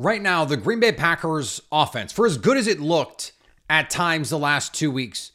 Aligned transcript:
right 0.00 0.22
now, 0.22 0.44
the 0.44 0.56
Green 0.56 0.80
Bay 0.80 0.92
Packers 0.92 1.60
offense, 1.70 2.10
for 2.12 2.26
as 2.26 2.38
good 2.38 2.56
as 2.56 2.66
it 2.66 2.80
looked 2.80 3.32
at 3.68 3.90
times 3.90 4.30
the 4.30 4.38
last 4.38 4.74
two 4.74 4.90
weeks, 4.90 5.32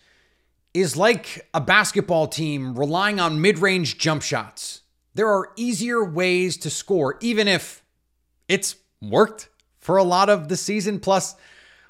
is 0.74 0.98
like 0.98 1.48
a 1.54 1.62
basketball 1.62 2.27
team 2.27 2.78
relying 2.78 3.20
on 3.20 3.40
mid 3.40 3.59
range 3.59 3.98
jump 3.98 4.22
shots. 4.22 4.82
There 5.14 5.30
are 5.30 5.51
easier 5.56 6.04
ways 6.04 6.58
to 6.58 6.70
score, 6.70 7.17
even 7.22 7.48
if 7.48 7.83
it's 8.50 8.75
worked 9.02 9.50
for 9.80 9.98
a 9.98 10.04
lot 10.04 10.30
of 10.30 10.50
the 10.50 10.57
season. 10.57 11.00
Plus, 11.00 11.36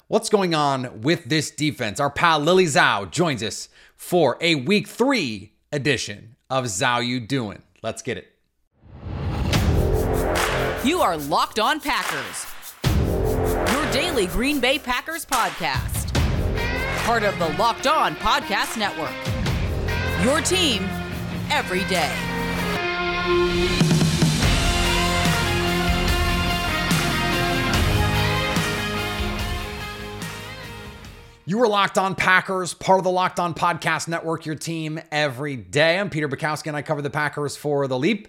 what's 0.06 0.28
going 0.28 0.54
on 0.54 1.00
with 1.00 1.24
this 1.24 1.50
defense? 1.50 1.98
Our 1.98 2.10
pal 2.10 2.38
Lily 2.38 2.66
Zhao 2.66 3.10
joins 3.10 3.42
us 3.42 3.68
for 3.96 4.36
a 4.40 4.54
week 4.54 4.86
three 4.86 5.54
edition 5.72 6.36
of 6.48 6.66
Zhao 6.66 7.04
You 7.04 7.18
Doing. 7.18 7.62
Let's 7.82 8.02
get 8.02 8.18
it. 8.18 8.32
You 10.84 11.00
are 11.00 11.16
Locked 11.16 11.58
On 11.58 11.80
Packers, 11.80 12.46
daily 13.96 14.26
Green 14.26 14.60
Bay 14.60 14.78
Packers 14.78 15.24
podcast. 15.24 16.12
Part 17.06 17.22
of 17.22 17.38
the 17.38 17.48
Locked 17.56 17.86
On 17.86 18.14
Podcast 18.16 18.76
Network. 18.76 19.14
Your 20.22 20.42
team 20.42 20.86
every 21.50 21.82
day. 21.84 22.14
You 31.46 31.62
are 31.62 31.66
Locked 31.66 31.96
On 31.96 32.14
Packers, 32.14 32.74
part 32.74 32.98
of 32.98 33.04
the 33.04 33.10
Locked 33.10 33.40
On 33.40 33.54
Podcast 33.54 34.08
Network, 34.08 34.44
your 34.44 34.56
team 34.56 35.00
every 35.10 35.56
day. 35.56 35.98
I'm 35.98 36.10
Peter 36.10 36.28
Bukowski, 36.28 36.66
and 36.66 36.76
I 36.76 36.82
cover 36.82 37.00
the 37.00 37.08
Packers 37.08 37.56
for 37.56 37.88
The 37.88 37.98
Leap, 37.98 38.28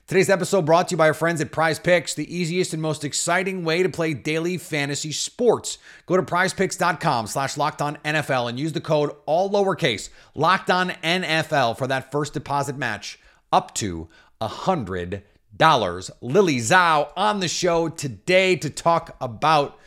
Today's 0.11 0.29
episode 0.29 0.65
brought 0.65 0.89
to 0.89 0.91
you 0.91 0.97
by 0.97 1.07
our 1.07 1.13
friends 1.13 1.39
at 1.39 1.53
Prize 1.53 1.79
Picks, 1.79 2.15
the 2.15 2.35
easiest 2.35 2.73
and 2.73 2.81
most 2.81 3.05
exciting 3.05 3.63
way 3.63 3.81
to 3.81 3.87
play 3.87 4.13
daily 4.13 4.57
fantasy 4.57 5.13
sports. 5.13 5.77
Go 6.05 6.17
to 6.17 6.21
prizepicks.com 6.21 7.27
slash 7.27 7.55
locked 7.55 7.81
on 7.81 7.95
NFL 8.03 8.49
and 8.49 8.59
use 8.59 8.73
the 8.73 8.81
code 8.81 9.11
all 9.25 9.49
lowercase 9.49 10.09
locked 10.35 10.69
on 10.69 10.89
NFL 11.01 11.77
for 11.77 11.87
that 11.87 12.11
first 12.11 12.33
deposit 12.33 12.77
match 12.77 13.19
up 13.53 13.73
to 13.75 14.09
a 14.41 14.49
hundred 14.49 15.23
dollars. 15.55 16.11
Lily 16.19 16.57
Zhao 16.57 17.13
on 17.15 17.39
the 17.39 17.47
show 17.47 17.87
today 17.87 18.57
to 18.57 18.69
talk 18.69 19.15
about 19.21 19.79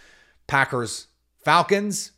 Packers 0.47 1.09
Falcons, 1.45 2.13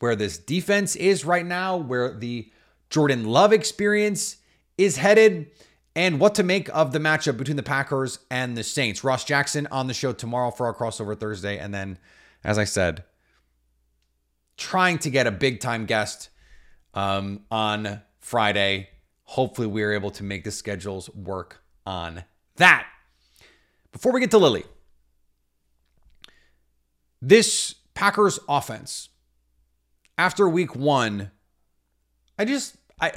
where 0.00 0.16
this 0.16 0.36
defense 0.36 0.96
is 0.96 1.24
right 1.24 1.46
now, 1.46 1.78
where 1.78 2.12
the 2.12 2.52
Jordan 2.90 3.24
Love 3.24 3.54
experience 3.54 4.36
is 4.76 4.98
headed 4.98 5.50
and 5.98 6.20
what 6.20 6.36
to 6.36 6.44
make 6.44 6.68
of 6.68 6.92
the 6.92 7.00
matchup 7.00 7.36
between 7.36 7.56
the 7.56 7.62
Packers 7.62 8.20
and 8.30 8.56
the 8.56 8.62
Saints. 8.62 9.02
Ross 9.02 9.24
Jackson 9.24 9.66
on 9.72 9.88
the 9.88 9.94
show 9.94 10.12
tomorrow 10.12 10.52
for 10.52 10.66
our 10.66 10.72
crossover 10.72 11.18
Thursday. 11.18 11.58
And 11.58 11.74
then, 11.74 11.98
as 12.44 12.56
I 12.56 12.62
said, 12.62 13.02
trying 14.56 14.98
to 14.98 15.10
get 15.10 15.26
a 15.26 15.32
big 15.32 15.58
time 15.58 15.86
guest 15.86 16.30
um, 16.94 17.40
on 17.50 18.00
Friday. 18.20 18.90
Hopefully, 19.24 19.66
we're 19.66 19.92
able 19.92 20.12
to 20.12 20.22
make 20.22 20.44
the 20.44 20.52
schedules 20.52 21.10
work 21.16 21.64
on 21.84 22.22
that. 22.56 22.86
Before 23.90 24.12
we 24.12 24.20
get 24.20 24.30
to 24.30 24.38
Lily, 24.38 24.62
this 27.20 27.74
Packers 27.94 28.38
offense, 28.48 29.08
after 30.16 30.48
week 30.48 30.76
one, 30.76 31.32
I 32.38 32.44
just 32.44 32.76
I 33.00 33.12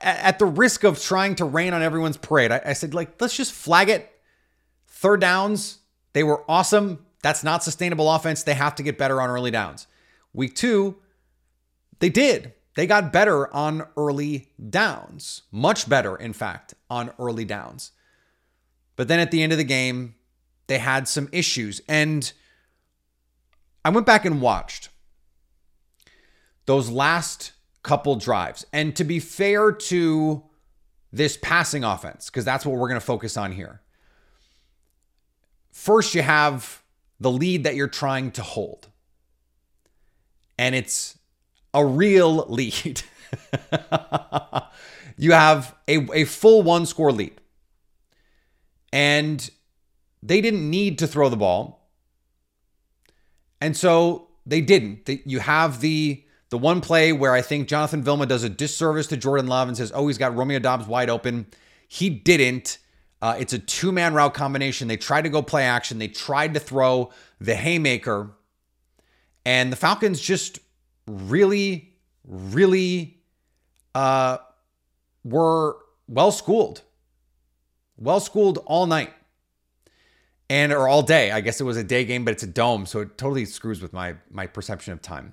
at 0.00 0.38
the 0.38 0.46
risk 0.46 0.84
of 0.84 1.00
trying 1.00 1.34
to 1.36 1.44
rain 1.44 1.74
on 1.74 1.82
everyone's 1.82 2.16
parade, 2.16 2.50
I, 2.50 2.60
I, 2.66 2.72
said 2.72 2.94
like 2.94 3.20
let's 3.20 3.36
just 3.36 3.52
flag 3.52 3.88
it. 3.88 4.10
Third 4.86 5.20
downs, 5.20 5.78
they 6.12 6.22
were 6.22 6.44
awesome. 6.48 7.04
That's 7.22 7.44
not 7.44 7.62
sustainable 7.62 8.10
offense. 8.10 8.42
They 8.42 8.54
have 8.54 8.74
to 8.76 8.82
get 8.82 8.98
better 8.98 9.20
on 9.20 9.28
early 9.28 9.50
downs. 9.50 9.86
Week 10.32 10.54
two, 10.54 10.96
they 11.98 12.08
did. 12.08 12.54
They 12.74 12.86
got 12.86 13.12
better 13.12 13.54
on 13.54 13.86
early 13.96 14.48
downs, 14.70 15.42
much 15.50 15.88
better, 15.88 16.16
in 16.16 16.32
fact, 16.32 16.74
on 16.88 17.12
early 17.18 17.44
downs. 17.44 17.92
But 18.96 19.08
then 19.08 19.20
at 19.20 19.30
the 19.30 19.42
end 19.42 19.52
of 19.52 19.58
the 19.58 19.64
game, 19.64 20.14
they 20.68 20.78
had 20.78 21.06
some 21.06 21.28
issues. 21.32 21.82
And 21.86 22.32
I 23.84 23.90
went 23.90 24.06
back 24.06 24.24
and 24.24 24.40
watched 24.40 24.88
those 26.66 26.88
last 26.88 27.52
couple 27.82 28.16
drives. 28.16 28.64
And 28.72 28.94
to 28.96 29.04
be 29.04 29.18
fair 29.18 29.72
to 29.72 30.42
this 31.12 31.36
passing 31.36 31.84
offense, 31.84 32.30
because 32.30 32.44
that's 32.44 32.64
what 32.64 32.76
we're 32.78 32.88
going 32.88 33.00
to 33.00 33.06
focus 33.06 33.36
on 33.36 33.52
here. 33.52 33.80
First, 35.70 36.14
you 36.14 36.22
have 36.22 36.82
the 37.20 37.30
lead 37.30 37.64
that 37.64 37.74
you're 37.74 37.88
trying 37.88 38.30
to 38.32 38.42
hold, 38.42 38.88
and 40.58 40.74
it's 40.74 41.18
a 41.74 41.84
real 41.84 42.36
lead. 42.48 43.02
you 45.16 45.32
have 45.32 45.74
a, 45.88 46.06
a 46.12 46.24
full 46.24 46.62
one 46.62 46.86
score 46.86 47.12
lead, 47.12 47.40
and 48.92 49.50
they 50.22 50.40
didn't 50.40 50.68
need 50.68 50.98
to 50.98 51.06
throw 51.06 51.28
the 51.28 51.36
ball. 51.36 51.90
And 53.60 53.76
so 53.76 54.28
they 54.44 54.60
didn't. 54.60 55.08
You 55.24 55.38
have 55.40 55.80
the 55.80 56.24
the 56.52 56.58
one 56.58 56.82
play 56.82 57.14
where 57.14 57.32
I 57.32 57.40
think 57.40 57.66
Jonathan 57.66 58.02
Vilma 58.02 58.26
does 58.26 58.44
a 58.44 58.48
disservice 58.50 59.06
to 59.06 59.16
Jordan 59.16 59.46
Love 59.46 59.68
and 59.68 59.76
says, 59.76 59.90
oh, 59.94 60.06
he's 60.08 60.18
got 60.18 60.36
Romeo 60.36 60.58
Doubs 60.58 60.86
wide 60.86 61.08
open. 61.08 61.46
He 61.88 62.10
didn't. 62.10 62.76
Uh, 63.22 63.36
it's 63.38 63.54
a 63.54 63.58
two 63.58 63.90
man 63.90 64.12
route 64.12 64.34
combination. 64.34 64.86
They 64.86 64.98
tried 64.98 65.22
to 65.22 65.30
go 65.30 65.40
play 65.40 65.64
action, 65.64 65.98
they 65.98 66.08
tried 66.08 66.52
to 66.52 66.60
throw 66.60 67.10
the 67.40 67.54
haymaker. 67.54 68.32
And 69.46 69.72
the 69.72 69.76
Falcons 69.76 70.20
just 70.20 70.58
really, 71.06 71.94
really 72.22 73.22
uh, 73.94 74.36
were 75.24 75.78
well 76.06 76.32
schooled, 76.32 76.82
well 77.96 78.20
schooled 78.20 78.58
all 78.66 78.84
night 78.84 79.14
and 80.50 80.70
or 80.70 80.86
all 80.86 81.02
day. 81.02 81.30
I 81.30 81.40
guess 81.40 81.62
it 81.62 81.64
was 81.64 81.78
a 81.78 81.84
day 81.84 82.04
game, 82.04 82.26
but 82.26 82.32
it's 82.32 82.42
a 82.42 82.46
dome, 82.46 82.84
so 82.84 83.00
it 83.00 83.16
totally 83.16 83.46
screws 83.46 83.80
with 83.80 83.94
my 83.94 84.16
my 84.30 84.46
perception 84.46 84.92
of 84.92 85.00
time. 85.00 85.32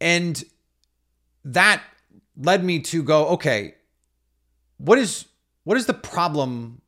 And 0.00 0.42
that 1.44 1.82
led 2.36 2.64
me 2.64 2.80
to 2.80 3.02
go, 3.02 3.28
okay, 3.28 3.74
what 4.78 4.98
is 4.98 5.26
what 5.64 5.76
is 5.76 5.86
the 5.86 5.94
problem 5.94 6.80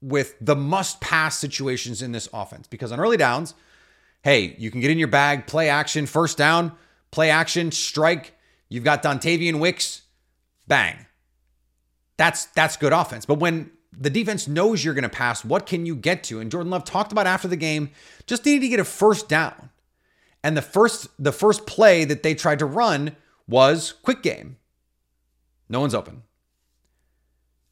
with 0.00 0.34
the 0.40 0.56
must 0.56 1.00
pass 1.00 1.38
situations 1.38 2.02
in 2.02 2.12
this 2.12 2.28
offense? 2.32 2.66
Because 2.66 2.92
on 2.92 3.00
early 3.00 3.16
downs, 3.16 3.54
hey, 4.22 4.54
you 4.58 4.70
can 4.70 4.80
get 4.80 4.90
in 4.90 4.98
your 4.98 5.08
bag, 5.08 5.46
play 5.46 5.68
action, 5.68 6.06
first 6.06 6.38
down, 6.38 6.72
play 7.10 7.30
action, 7.30 7.70
strike. 7.70 8.34
You've 8.68 8.84
got 8.84 9.02
Dontayvion 9.02 9.60
Wicks, 9.60 10.02
bang. 10.66 11.06
That's 12.16 12.46
that's 12.46 12.76
good 12.76 12.92
offense. 12.92 13.26
But 13.26 13.38
when 13.38 13.70
the 13.96 14.10
defense 14.10 14.48
knows 14.48 14.84
you're 14.84 14.94
going 14.94 15.02
to 15.02 15.08
pass, 15.08 15.44
what 15.44 15.66
can 15.66 15.84
you 15.84 15.94
get 15.94 16.24
to? 16.24 16.40
And 16.40 16.50
Jordan 16.50 16.70
Love 16.70 16.84
talked 16.84 17.12
about 17.12 17.26
after 17.26 17.48
the 17.48 17.56
game, 17.56 17.90
just 18.26 18.44
needed 18.44 18.62
to 18.62 18.68
get 18.68 18.80
a 18.80 18.84
first 18.84 19.28
down. 19.28 19.70
And 20.44 20.56
the 20.56 20.62
first 20.62 21.08
the 21.18 21.32
first 21.32 21.66
play 21.66 22.04
that 22.04 22.22
they 22.22 22.34
tried 22.34 22.58
to 22.58 22.66
run 22.66 23.16
was 23.46 23.92
quick 24.02 24.22
game. 24.22 24.56
No 25.68 25.80
one's 25.80 25.94
open. 25.94 26.22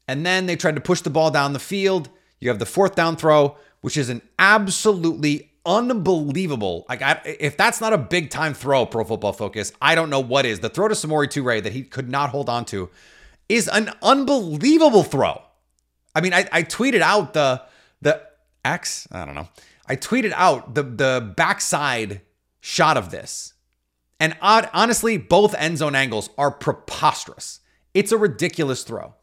And 0.07 0.25
then 0.25 0.45
they 0.45 0.55
tried 0.55 0.75
to 0.75 0.81
push 0.81 1.01
the 1.01 1.09
ball 1.09 1.31
down 1.31 1.53
the 1.53 1.59
field. 1.59 2.09
You 2.39 2.49
have 2.49 2.59
the 2.59 2.65
fourth 2.65 2.95
down 2.95 3.15
throw, 3.15 3.55
which 3.81 3.97
is 3.97 4.09
an 4.09 4.21
absolutely 4.39 5.51
unbelievable. 5.65 6.85
Like 6.89 7.01
I, 7.01 7.21
if 7.23 7.55
that's 7.55 7.79
not 7.79 7.93
a 7.93 7.97
big 7.97 8.29
time 8.29 8.53
throw, 8.53 8.85
Pro 8.85 9.03
Football 9.03 9.33
Focus, 9.33 9.71
I 9.81 9.95
don't 9.95 10.09
know 10.09 10.19
what 10.19 10.45
is. 10.45 10.59
The 10.59 10.69
throw 10.69 10.87
to 10.87 10.95
Samori 10.95 11.27
Toure 11.27 11.61
that 11.61 11.73
he 11.73 11.83
could 11.83 12.09
not 12.09 12.29
hold 12.31 12.49
on 12.49 12.65
to 12.65 12.89
is 13.47 13.67
an 13.67 13.91
unbelievable 14.01 15.03
throw. 15.03 15.41
I 16.15 16.21
mean, 16.21 16.33
I, 16.33 16.47
I 16.51 16.63
tweeted 16.63 17.01
out 17.01 17.33
the 17.33 17.61
the 18.01 18.21
X. 18.65 19.07
I 19.11 19.25
don't 19.25 19.35
know. 19.35 19.49
I 19.87 19.95
tweeted 19.95 20.33
out 20.35 20.73
the 20.73 20.83
the 20.83 21.33
backside 21.35 22.21
shot 22.61 22.95
of 22.95 23.11
this. 23.11 23.53
And 24.19 24.37
odd, 24.41 24.69
honestly, 24.71 25.17
both 25.17 25.55
end 25.55 25.79
zone 25.79 25.95
angles 25.95 26.29
are 26.37 26.51
preposterous. 26.51 27.59
It's 27.93 28.11
a 28.11 28.17
ridiculous 28.17 28.83
throw. 28.83 29.15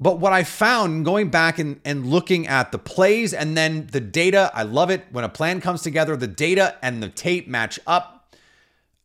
But 0.00 0.18
what 0.18 0.32
I 0.32 0.42
found 0.42 1.04
going 1.04 1.30
back 1.30 1.58
and, 1.58 1.80
and 1.84 2.06
looking 2.06 2.48
at 2.48 2.72
the 2.72 2.78
plays 2.78 3.32
and 3.34 3.56
then 3.56 3.88
the 3.92 4.00
data, 4.00 4.50
I 4.54 4.62
love 4.62 4.90
it 4.90 5.04
when 5.12 5.24
a 5.24 5.28
plan 5.28 5.60
comes 5.60 5.82
together, 5.82 6.16
the 6.16 6.26
data 6.26 6.76
and 6.82 7.02
the 7.02 7.08
tape 7.08 7.46
match 7.46 7.78
up. 7.86 8.34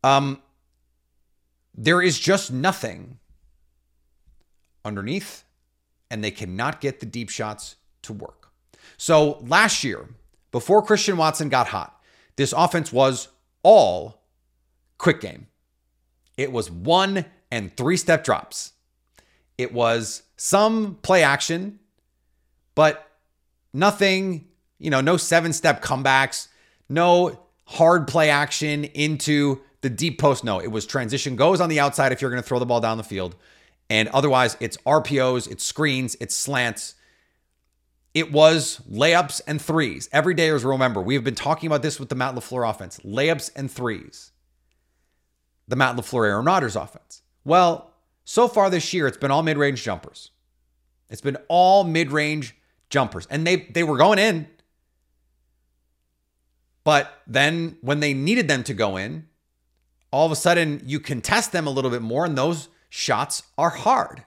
Um, 0.03 0.41
there 1.75 2.01
is 2.01 2.17
just 2.19 2.51
nothing 2.51 3.19
underneath, 4.83 5.43
and 6.09 6.23
they 6.23 6.31
cannot 6.31 6.81
get 6.81 6.99
the 6.99 7.05
deep 7.05 7.29
shots 7.29 7.75
to 8.03 8.13
work. 8.13 8.51
So 8.97 9.39
last 9.45 9.83
year, 9.83 10.09
before 10.51 10.81
Christian 10.81 11.17
Watson 11.17 11.49
got 11.49 11.67
hot, 11.67 11.96
this 12.37 12.53
offense 12.55 12.93
was 12.93 13.27
all 13.63 14.21
quick 14.97 15.19
game. 15.19 15.47
It 16.37 16.51
was 16.51 16.71
one 16.71 17.25
and 17.51 17.75
three 17.75 17.97
step 17.97 18.23
drops. 18.23 18.73
It 19.57 19.73
was 19.73 20.23
some 20.37 20.99
play 21.01 21.23
action, 21.23 21.79
but 22.75 23.09
nothing, 23.73 24.47
you 24.79 24.89
know, 24.89 25.01
no 25.01 25.17
seven 25.17 25.51
step 25.51 25.83
comebacks, 25.83 26.47
no 26.87 27.39
hard 27.65 28.07
play 28.07 28.29
action 28.29 28.85
into 28.85 29.61
the 29.81 29.89
deep 29.89 30.19
post. 30.19 30.43
No, 30.43 30.59
it 30.59 30.67
was 30.67 30.85
transition 30.85 31.35
goes 31.35 31.59
on 31.59 31.69
the 31.69 31.79
outside 31.79 32.11
if 32.11 32.21
you're 32.21 32.31
going 32.31 32.41
to 32.41 32.47
throw 32.47 32.59
the 32.59 32.65
ball 32.65 32.79
down 32.79 32.97
the 32.97 33.03
field. 33.03 33.35
And 33.89 34.09
otherwise, 34.09 34.57
it's 34.59 34.77
RPOs, 34.77 35.49
it's 35.49 35.63
screens, 35.63 36.15
it's 36.19 36.35
slants. 36.35 36.95
It 38.17 38.31
was 38.31 38.81
layups 38.91 39.41
and 39.45 39.61
threes. 39.61 40.09
Every 40.11 40.33
day, 40.33 40.49
as 40.49 40.65
remember, 40.65 41.03
we 41.03 41.13
have 41.13 41.23
been 41.23 41.35
talking 41.35 41.67
about 41.67 41.83
this 41.83 41.99
with 41.99 42.09
the 42.09 42.15
Matt 42.15 42.33
LaFleur 42.33 42.67
offense 42.67 42.99
layups 43.05 43.51
and 43.55 43.69
threes. 43.69 44.31
The 45.67 45.75
Matt 45.75 45.95
LaFleur 45.95 46.25
Aaron 46.25 46.43
Rodgers 46.43 46.75
offense. 46.75 47.21
Well, 47.45 47.93
so 48.23 48.47
far 48.47 48.71
this 48.71 48.91
year, 48.91 49.05
it's 49.05 49.19
been 49.19 49.29
all 49.29 49.43
mid 49.43 49.59
range 49.59 49.83
jumpers. 49.83 50.31
It's 51.11 51.21
been 51.21 51.37
all 51.47 51.83
mid 51.83 52.11
range 52.11 52.55
jumpers. 52.89 53.27
And 53.29 53.45
they, 53.45 53.57
they 53.57 53.83
were 53.83 53.97
going 53.97 54.17
in. 54.17 54.47
But 56.83 57.21
then 57.27 57.77
when 57.81 57.99
they 57.99 58.15
needed 58.15 58.47
them 58.47 58.63
to 58.63 58.73
go 58.73 58.97
in, 58.97 59.27
all 60.09 60.25
of 60.25 60.31
a 60.31 60.35
sudden 60.35 60.81
you 60.87 60.99
contest 60.99 61.51
them 61.51 61.67
a 61.67 61.69
little 61.69 61.91
bit 61.91 62.01
more, 62.01 62.25
and 62.25 62.35
those 62.35 62.69
shots 62.89 63.43
are 63.59 63.69
hard. 63.69 64.23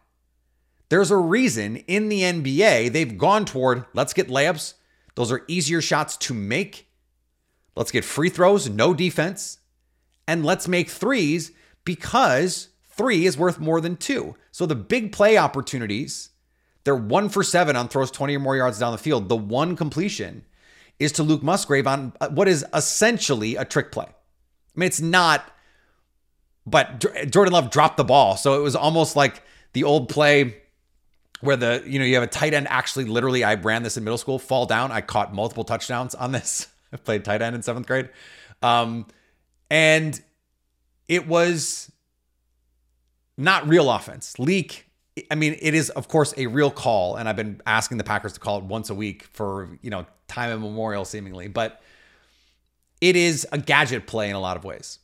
There's 0.91 1.13
a 1.13 1.17
reason 1.17 1.77
in 1.77 2.09
the 2.09 2.23
NBA 2.23 2.93
they've 2.93 3.17
gone 3.17 3.45
toward 3.45 3.87
let's 3.95 4.13
get 4.13 4.29
layups. 4.29 4.75
Those 5.15 5.33
are 5.33 5.45
easier 5.49 5.81
shots 5.81 6.17
to 6.19 6.35
make. 6.35 6.89
Let's 7.77 7.93
get 7.93 8.05
free 8.05 8.29
throws, 8.29 8.69
no 8.69 8.93
defense. 8.93 9.59
And 10.27 10.45
let's 10.45 10.69
make 10.69 10.91
threes 10.91 11.53
because 11.85 12.69
three 12.85 13.25
is 13.25 13.39
worth 13.39 13.59
more 13.59 13.81
than 13.81 13.97
two. 13.97 14.35
So 14.51 14.67
the 14.67 14.75
big 14.75 15.13
play 15.13 15.37
opportunities, 15.39 16.31
they're 16.85 16.97
one 16.97 17.29
for 17.29 17.43
seven 17.45 17.77
on 17.77 17.89
throws 17.89 18.11
20 18.11 18.37
or 18.37 18.41
more 18.41 18.57
yards 18.57 18.81
down 18.81 18.93
the 18.93 18.99
field. 18.99 19.29
The 19.29 19.37
one 19.37 19.77
completion 19.77 20.45
is 20.99 21.13
to 21.13 21.23
Luke 21.23 21.43
Musgrave 21.43 21.87
on 21.87 22.13
uh, 22.21 22.29
what 22.29 22.49
is 22.49 22.65
essentially 22.75 23.57
a 23.57 23.65
trick 23.65 23.93
play. 23.93 24.07
I 24.07 24.13
mean, 24.75 24.89
it's 24.89 25.01
not, 25.01 25.51
but 26.67 27.05
Jordan 27.31 27.53
Love 27.53 27.71
dropped 27.71 27.97
the 27.97 28.05
ball. 28.05 28.37
So 28.37 28.59
it 28.59 28.63
was 28.63 28.75
almost 28.75 29.15
like 29.15 29.43
the 29.73 29.85
old 29.85 30.09
play 30.09 30.57
where 31.41 31.57
the, 31.57 31.83
you 31.87 31.99
know, 31.99 32.05
you 32.05 32.15
have 32.15 32.23
a 32.23 32.29
tight 32.29 32.55
end 32.55 32.69
actually 32.69 33.05
literally, 33.05 33.45
I 33.45 33.55
ran 33.55 33.83
this 33.83 33.97
in 33.97 34.05
middle 34.05 34.19
school, 34.19 34.39
fall 34.39 34.67
down. 34.67 34.93
I 34.93 35.01
caught 35.01 35.35
multiple 35.35 35.65
touchdowns 35.65 36.15
on 36.15 36.33
this. 36.33 36.69
I 36.93 36.97
played 36.97 37.25
tight 37.25 37.43
end 37.43 37.55
in 37.57 37.63
seventh 37.63 37.87
grade. 37.87 38.11
Um, 38.63 39.07
and 39.71 40.21
it 41.09 41.27
was 41.27 41.91
not 43.37 43.67
real 43.69 43.91
offense. 43.91 44.39
Leak, 44.39 44.87
I 45.31 45.35
mean, 45.35 45.57
it 45.61 45.75
is, 45.75 45.91
of 45.91 46.09
course, 46.09 46.35
a 46.37 46.47
real 46.47 46.71
call. 46.71 47.17
And 47.17 47.29
I've 47.29 47.37
been 47.37 47.61
asking 47.67 47.99
the 47.99 48.05
Packers 48.05 48.35
to 48.35 48.41
call 48.41 48.59
it 48.59 48.65
once 48.65 48.91
a 48.91 48.95
week 48.95 49.25
for, 49.33 49.79
you 49.83 49.91
know, 49.91 50.07
time 50.29 50.51
immemorial, 50.51 51.05
seemingly. 51.05 51.49
But 51.49 51.81
it 53.01 53.17
is 53.17 53.47
a 53.51 53.59
gadget 53.59 54.07
play 54.07 54.29
in 54.29 54.37
a 54.37 54.41
lot 54.41 54.57
of 54.57 54.65
ways. 54.65 54.99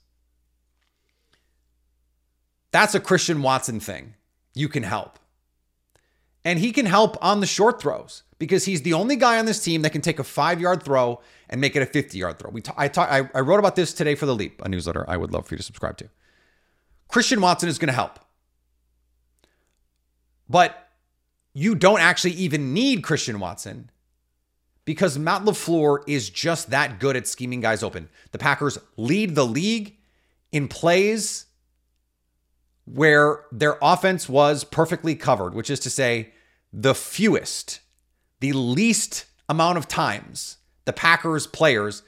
That's 2.73 2.95
a 2.95 3.01
Christian 3.01 3.41
Watson 3.43 3.81
thing. 3.81 4.15
You 4.55 4.69
can 4.69 4.83
help. 4.83 5.19
And 6.47 6.61
he 6.61 6.71
can 6.71 6.87
help 6.87 7.17
on 7.21 7.41
the 7.41 7.47
short 7.47 7.83
throws 7.83 8.23
because 8.39 8.67
he's 8.67 8.83
the 8.83 8.93
only 8.93 9.17
guy 9.17 9.41
on 9.41 9.47
this 9.47 9.65
team 9.65 9.83
that 9.83 9.91
can 9.91 10.01
take 10.01 10.21
a 10.21 10.25
five 10.25 10.61
yard 10.61 10.81
throw 10.85 11.21
and 11.51 11.61
make 11.61 11.75
it 11.75 11.83
a 11.83 11.87
50 11.87 12.17
yard 12.17 12.39
throw. 12.39 12.53
We 12.53 12.61
t- 12.61 12.71
I, 12.77 12.89
I, 12.97 13.29
I 13.35 13.41
wrote 13.41 13.59
about 13.59 13.75
this 13.75 13.93
today 13.93 14.15
for 14.15 14.27
The 14.27 14.35
Leap, 14.35 14.63
a 14.65 14.69
newsletter 14.69 15.05
I 15.11 15.17
would 15.17 15.33
love 15.33 15.49
for 15.49 15.55
you 15.55 15.59
to 15.59 15.65
subscribe 15.65 15.97
to. 15.97 16.09
Christian 17.09 17.41
Watson 17.41 17.69
is 17.69 17.81
going 17.81 17.89
to 17.89 17.95
help. 17.95 18.21
But 20.49 20.89
you 21.53 21.75
don't 21.75 21.99
actually 21.99 22.35
even 22.35 22.73
need 22.73 23.03
Christian 23.03 23.41
Watson 23.41 23.91
because 24.85 25.19
Matt 25.19 25.43
LaFleur 25.43 26.05
is 26.07 26.31
just 26.31 26.71
that 26.71 27.01
good 27.01 27.17
at 27.17 27.27
scheming 27.27 27.61
guys 27.61 27.83
open. 27.83 28.09
The 28.31 28.39
Packers 28.39 28.79
lead 28.97 29.35
the 29.35 29.45
league 29.45 29.97
in 30.53 30.69
plays 30.69 31.47
where 32.85 33.47
their 33.51 33.79
offense 33.83 34.29
was 34.29 34.63
perfectly 34.63 35.17
covered, 35.17 35.53
which 35.53 35.71
is 35.71 35.81
to 35.81 35.91
say, 35.91 36.31
the 36.73 36.95
fewest, 36.95 37.81
the 38.41 38.53
least 38.53 39.27
amount 39.49 39.79
of 39.79 39.89
times 39.89 40.59
the 40.85 40.93
Packers 40.93 41.47
players 41.47 42.03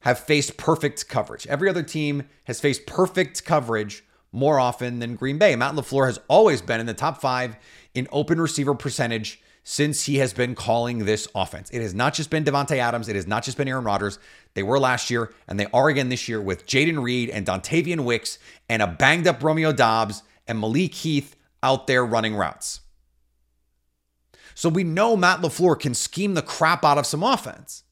have 0.00 0.18
faced 0.18 0.56
perfect 0.56 1.08
coverage. 1.08 1.46
Every 1.46 1.68
other 1.68 1.82
team 1.82 2.24
has 2.44 2.60
faced 2.60 2.86
perfect 2.86 3.44
coverage 3.44 4.04
more 4.32 4.58
often 4.58 4.98
than 4.98 5.16
Green 5.16 5.38
Bay. 5.38 5.56
Matt 5.56 5.74
LaFleur 5.74 6.06
has 6.06 6.20
always 6.28 6.62
been 6.62 6.80
in 6.80 6.86
the 6.86 6.94
top 6.94 7.20
five 7.20 7.56
in 7.94 8.06
open 8.12 8.40
receiver 8.40 8.74
percentage 8.74 9.42
since 9.62 10.04
he 10.04 10.16
has 10.16 10.32
been 10.32 10.54
calling 10.54 11.04
this 11.04 11.28
offense. 11.34 11.70
It 11.70 11.82
has 11.82 11.94
not 11.94 12.14
just 12.14 12.30
been 12.30 12.44
Davante 12.44 12.76
Adams, 12.76 13.08
it 13.08 13.16
has 13.16 13.26
not 13.26 13.44
just 13.44 13.56
been 13.56 13.68
Aaron 13.68 13.84
Rodgers. 13.84 14.18
They 14.54 14.62
were 14.62 14.78
last 14.80 15.10
year, 15.10 15.32
and 15.46 15.60
they 15.60 15.66
are 15.74 15.88
again 15.88 16.08
this 16.08 16.28
year 16.28 16.40
with 16.40 16.66
Jayden 16.66 17.02
Reed 17.02 17.28
and 17.28 17.46
Dontayvion 17.46 18.00
Wicks 18.04 18.38
and 18.68 18.80
a 18.80 18.86
banged 18.86 19.26
up 19.26 19.42
Romeo 19.42 19.72
Doubs 19.72 20.22
and 20.48 20.58
Malik 20.58 20.94
Heath 20.94 21.36
out 21.62 21.86
there 21.86 22.04
running 22.04 22.34
routes. 22.34 22.80
So 24.54 24.68
we 24.68 24.84
know 24.84 25.16
Matt 25.16 25.40
LaFleur 25.40 25.78
can 25.78 25.94
scheme 25.94 26.34
the 26.34 26.42
crap 26.42 26.84
out 26.84 26.98
of 26.98 27.06
some 27.06 27.22
offense. 27.22 27.84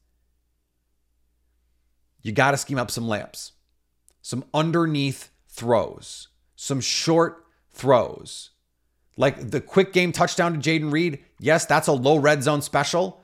You 2.21 2.31
got 2.31 2.51
to 2.51 2.57
scheme 2.57 2.77
up 2.77 2.91
some 2.91 3.05
layups, 3.05 3.51
some 4.21 4.45
underneath 4.53 5.29
throws, 5.47 6.27
some 6.55 6.81
short 6.81 7.45
throws. 7.71 8.51
Like 9.17 9.51
the 9.51 9.61
quick 9.61 9.93
game 9.93 10.11
touchdown 10.11 10.53
to 10.53 10.59
Jayden 10.59 10.91
Reed. 10.91 11.19
Yes, 11.39 11.65
that's 11.65 11.87
a 11.87 11.93
low 11.93 12.17
red 12.17 12.43
zone 12.43 12.61
special. 12.61 13.21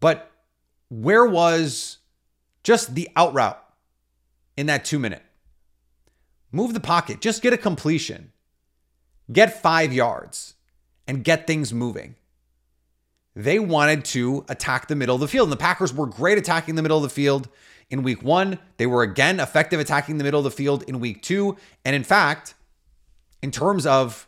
But 0.00 0.30
where 0.88 1.26
was 1.26 1.98
just 2.62 2.94
the 2.94 3.08
out 3.16 3.34
route 3.34 3.62
in 4.56 4.66
that 4.66 4.84
two 4.84 4.98
minute? 4.98 5.22
Move 6.52 6.74
the 6.74 6.80
pocket, 6.80 7.20
just 7.20 7.42
get 7.42 7.52
a 7.52 7.58
completion, 7.58 8.32
get 9.30 9.60
five 9.60 9.92
yards, 9.92 10.54
and 11.06 11.24
get 11.24 11.46
things 11.46 11.74
moving. 11.74 12.14
They 13.36 13.58
wanted 13.58 14.06
to 14.06 14.46
attack 14.48 14.88
the 14.88 14.96
middle 14.96 15.14
of 15.14 15.20
the 15.20 15.28
field. 15.28 15.48
And 15.48 15.52
the 15.52 15.58
Packers 15.58 15.92
were 15.92 16.06
great 16.06 16.38
attacking 16.38 16.74
the 16.74 16.82
middle 16.82 16.96
of 16.96 17.02
the 17.02 17.10
field 17.10 17.50
in 17.90 18.02
week 18.02 18.22
one. 18.22 18.58
They 18.78 18.86
were 18.86 19.02
again 19.02 19.38
effective 19.38 19.78
attacking 19.78 20.16
the 20.16 20.24
middle 20.24 20.40
of 20.40 20.44
the 20.44 20.50
field 20.50 20.82
in 20.84 21.00
week 21.00 21.22
two. 21.22 21.58
And 21.84 21.94
in 21.94 22.02
fact, 22.02 22.54
in 23.42 23.50
terms 23.50 23.84
of 23.84 24.26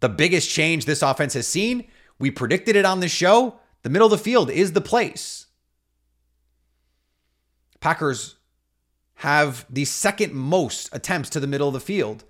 the 0.00 0.10
biggest 0.10 0.50
change 0.50 0.84
this 0.84 1.00
offense 1.00 1.32
has 1.32 1.48
seen, 1.48 1.84
we 2.18 2.30
predicted 2.30 2.76
it 2.76 2.84
on 2.84 3.00
the 3.00 3.08
show. 3.08 3.58
The 3.84 3.90
middle 3.90 4.06
of 4.06 4.12
the 4.12 4.18
field 4.18 4.50
is 4.50 4.74
the 4.74 4.82
place. 4.82 5.46
Packers 7.80 8.36
have 9.14 9.64
the 9.70 9.86
second 9.86 10.34
most 10.34 10.90
attempts 10.92 11.30
to 11.30 11.40
the 11.40 11.46
middle 11.46 11.68
of 11.68 11.74
the 11.74 11.80
field 11.80 12.24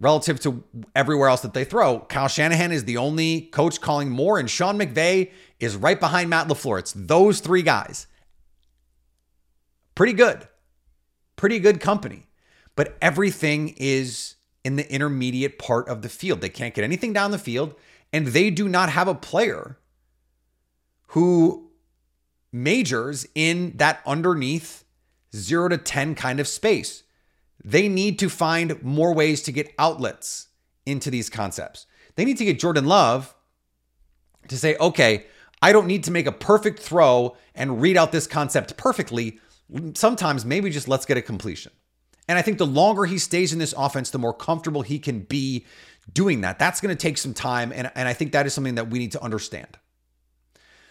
relative 0.00 0.38
to 0.40 0.62
everywhere 0.94 1.28
else 1.28 1.40
that 1.40 1.54
they 1.54 1.64
throw. 1.64 2.00
Kyle 2.00 2.28
Shanahan 2.28 2.72
is 2.72 2.84
the 2.84 2.96
only 2.96 3.42
coach 3.42 3.80
calling 3.80 4.10
more, 4.10 4.38
and 4.38 4.48
Sean 4.48 4.78
McVay 4.78 5.30
is 5.58 5.76
right 5.76 5.98
behind 5.98 6.30
Matt 6.30 6.48
LaFleur. 6.48 6.78
It's 6.78 6.92
those 6.92 7.40
three 7.40 7.62
guys 7.62 8.06
pretty 9.98 10.12
good, 10.12 10.46
pretty 11.34 11.58
good 11.58 11.80
company. 11.80 12.28
But 12.76 12.96
everything 13.02 13.74
is 13.78 14.36
in 14.64 14.76
the 14.76 14.88
intermediate 14.92 15.58
part 15.58 15.88
of 15.88 16.02
the 16.02 16.08
field. 16.08 16.40
They 16.40 16.48
can't 16.48 16.72
get 16.72 16.84
anything 16.84 17.12
down 17.12 17.32
the 17.32 17.38
field, 17.38 17.74
and 18.12 18.28
they 18.28 18.50
do 18.50 18.68
not 18.68 18.90
have 18.90 19.08
a 19.08 19.14
player 19.14 19.76
who 21.08 21.72
majors 22.52 23.26
in 23.34 23.76
that 23.78 24.00
underneath 24.06 24.84
zero 25.34 25.68
to 25.68 25.76
10 25.76 26.14
kind 26.14 26.38
of 26.38 26.46
space. 26.46 27.02
They 27.64 27.88
need 27.88 28.18
to 28.20 28.28
find 28.28 28.82
more 28.82 29.14
ways 29.14 29.42
to 29.42 29.52
get 29.52 29.72
outlets 29.78 30.48
into 30.86 31.10
these 31.10 31.28
concepts. 31.28 31.86
They 32.16 32.24
need 32.24 32.38
to 32.38 32.44
get 32.44 32.58
Jordan 32.58 32.86
Love 32.86 33.34
to 34.48 34.56
say, 34.56 34.76
okay, 34.76 35.26
I 35.60 35.72
don't 35.72 35.86
need 35.86 36.04
to 36.04 36.10
make 36.10 36.26
a 36.26 36.32
perfect 36.32 36.78
throw 36.78 37.36
and 37.54 37.80
read 37.80 37.96
out 37.96 38.12
this 38.12 38.26
concept 38.26 38.76
perfectly 38.76 39.40
sometimes 39.94 40.44
maybe 40.44 40.70
just 40.70 40.88
let's 40.88 41.06
get 41.06 41.16
a 41.16 41.22
completion. 41.22 41.72
And 42.28 42.38
I 42.38 42.42
think 42.42 42.58
the 42.58 42.66
longer 42.66 43.06
he 43.06 43.18
stays 43.18 43.52
in 43.52 43.58
this 43.58 43.74
offense, 43.76 44.10
the 44.10 44.18
more 44.18 44.34
comfortable 44.34 44.82
he 44.82 44.98
can 44.98 45.20
be 45.20 45.66
doing 46.12 46.42
that. 46.42 46.58
That's 46.58 46.80
going 46.80 46.94
to 46.94 47.00
take 47.00 47.18
some 47.18 47.34
time. 47.34 47.72
And, 47.74 47.90
and 47.94 48.08
I 48.08 48.12
think 48.12 48.32
that 48.32 48.46
is 48.46 48.52
something 48.52 48.74
that 48.74 48.90
we 48.90 48.98
need 48.98 49.12
to 49.12 49.22
understand. 49.22 49.78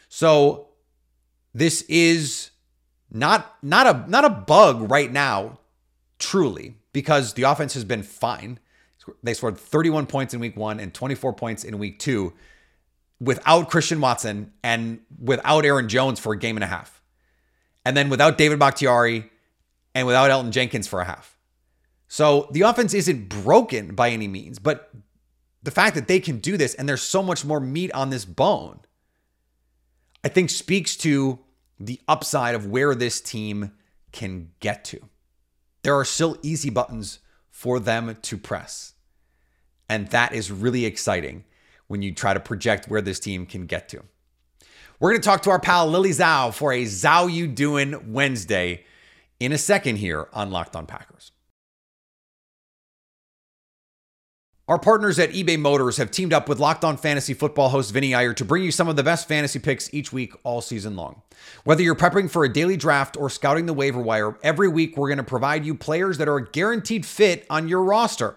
So 0.10 0.70
this 1.54 1.84
is 1.84 2.52
not 3.12 3.56
not 3.62 3.88
a 3.88 4.10
not 4.10 4.26
a 4.26 4.30
bug 4.30 4.92
right 4.92 5.12
now, 5.12 5.60
truly, 6.20 6.76
because 6.94 7.34
the 7.34 7.44
offense 7.44 7.74
has 7.74 7.84
been 7.84 8.04
fine. 8.04 8.60
They 9.24 9.34
scored 9.34 9.58
31 9.58 10.08
points 10.08 10.34
in 10.34 10.40
week 10.40 10.58
one 10.58 10.80
and 10.80 10.94
24 10.94 11.34
points 11.34 11.64
in 11.64 11.78
week 11.80 12.00
two 12.00 12.34
without 13.20 13.70
Christian 13.70 14.02
Watson 14.02 14.52
and 14.64 15.00
without 15.20 15.66
Aaron 15.66 15.90
Jones 15.90 16.20
for 16.20 16.34
a 16.34 16.38
game 16.38 16.58
and 16.58 16.64
a 16.64 16.68
half. 16.68 17.02
And 17.86 17.96
then 17.96 18.10
without 18.10 18.38
David 18.38 18.60
Bakhtiari 18.60 19.30
and 19.96 20.06
without 20.06 20.30
Elgton 20.30 20.52
Jenkins 20.52 20.88
for 20.88 21.02
a 21.02 21.06
half. 21.06 21.38
So 22.08 22.48
the 22.52 22.62
offense 22.62 22.94
isn't 22.94 23.30
broken 23.30 23.96
by 23.96 24.10
any 24.10 24.28
means, 24.28 24.60
but 24.60 24.92
the 25.64 25.72
fact 25.72 25.96
that 25.96 26.08
they 26.08 26.20
can 26.20 26.40
do 26.40 26.58
this 26.58 26.74
and 26.76 26.88
there's 26.88 27.02
so 27.02 27.22
much 27.22 27.44
more 27.44 27.60
meat 27.60 27.92
on 27.94 28.10
this 28.10 28.26
bone, 28.26 28.80
I 30.24 30.30
think 30.30 30.50
speaks 30.50 30.96
to 30.98 31.40
the 31.80 32.00
upside 32.08 32.56
of 32.56 32.68
where 32.68 32.96
this 32.96 33.22
team 33.22 33.72
can 34.12 34.52
get 34.60 34.84
to. 34.86 35.00
There 35.88 35.96
are 35.96 36.04
still 36.04 36.38
easy 36.42 36.70
buttons 36.70 37.20
for 37.50 37.80
them 37.80 38.18
to 38.22 38.38
press. 38.38 38.96
And 39.88 40.10
that 40.10 40.34
is 40.34 40.52
really 40.52 40.84
exciting 40.84 41.46
when 41.88 42.02
you 42.02 42.14
try 42.14 42.34
to 42.34 42.42
project 42.42 42.90
where 42.90 43.00
this 43.00 43.22
team 43.22 43.46
can 43.46 43.68
get 43.68 43.88
to. 43.88 44.04
We're 45.00 45.12
going 45.12 45.22
to 45.22 45.26
talk 45.26 45.44
to 45.44 45.50
our 45.50 45.62
pal 45.62 45.88
Lily 45.88 46.10
Zhao 46.10 46.54
for 46.54 46.74
a 46.74 46.84
Zhao 46.84 47.32
You 47.32 47.48
Doing 47.48 48.12
Wednesday 48.12 48.84
in 49.40 49.54
a 49.54 49.58
second 49.58 49.96
here 49.96 50.28
on 50.34 50.52
Locked 50.52 50.76
on 50.76 50.88
Packers. 50.88 51.32
Our 54.68 54.78
partners 54.78 55.18
at 55.18 55.32
eBay 55.32 55.58
Motors 55.58 55.96
have 55.96 56.12
teamed 56.12 56.34
up 56.34 56.50
with 56.50 56.60
Locked 56.60 56.84
On 56.84 56.98
Fantasy 56.98 57.34
Football 57.34 57.70
host 57.70 57.94
Vinny 57.94 58.14
Iyer 58.14 58.34
to 58.34 58.44
bring 58.44 58.64
you 58.64 58.72
some 58.74 58.90
of 58.90 58.98
the 58.98 59.04
best 59.04 59.26
fantasy 59.26 59.60
picks 59.60 59.94
each 59.94 60.12
week 60.12 60.34
all 60.44 60.60
season 60.60 60.98
long. 60.98 61.22
Whether 61.64 61.84
you're 61.84 61.96
prepping 61.96 62.30
for 62.30 62.44
a 62.44 62.52
daily 62.52 62.76
draft 62.76 63.16
or 63.16 63.30
scouting 63.30 63.66
the 63.66 63.74
waiver 63.74 64.02
wire, 64.02 64.38
every 64.44 64.68
week 64.68 64.98
we're 64.98 65.08
going 65.08 65.20
to 65.20 65.24
provide 65.24 65.66
you 65.66 65.74
players 65.74 66.18
that 66.18 66.28
are 66.28 66.36
a 66.36 66.50
guaranteed 66.50 67.06
fit 67.06 67.46
on 67.50 67.70
your 67.70 67.82
roster. 67.82 68.36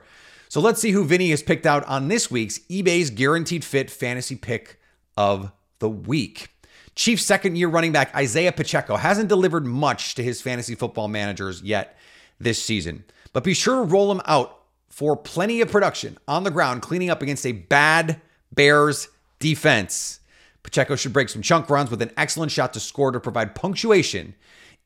So 0.49 0.61
let's 0.61 0.81
see 0.81 0.93
who 0.93 1.05
Vinny 1.05 1.31
has 1.31 1.43
picked 1.43 1.67
out 1.67 1.85
on 1.87 2.07
this 2.07 2.31
week's 2.31 2.61
eBay's 2.71 3.11
guaranteed 3.11 3.65
fit 3.65 3.91
fantasy 3.91 4.37
pick 4.37 4.79
of 5.17 5.51
the 5.81 5.91
week. 5.91 6.47
Chief 6.95 7.21
second 7.21 7.57
year 7.57 7.69
running 7.69 7.91
back 7.91 8.15
Isaiah 8.15 8.53
Pacheco 8.53 8.95
hasn't 8.95 9.29
delivered 9.29 9.67
much 9.67 10.15
to 10.15 10.23
his 10.23 10.41
fantasy 10.41 10.77
football 10.77 11.09
managers 11.09 11.61
yet 11.63 11.99
this 12.39 12.63
season, 12.63 13.03
but 13.33 13.43
be 13.43 13.53
sure 13.53 13.85
to 13.85 13.91
roll 13.91 14.13
him 14.13 14.23
out 14.27 14.60
for 14.91 15.17
plenty 15.17 15.61
of 15.61 15.71
production 15.71 16.19
on 16.29 16.45
the 16.45 16.51
ground, 16.51 16.83
cleaning 16.83 17.11
up 17.11 17.23
against 17.23 17.47
a 17.47 17.53
bad 17.53 18.21
Bears 18.53 19.09
defense. 19.39 20.21
Pacheco 20.63 20.97
should 20.97 21.13
break 21.13 21.29
some 21.29 21.43
chunk 21.43 21.71
runs 21.71 21.91
with 21.91 22.03
an 22.03 22.11
excellent 22.17 22.53
shot 22.53 22.75
to 22.75 22.81
score 22.81 23.13
to 23.13 23.21
provide 23.21 23.55
punctuation 23.55 24.35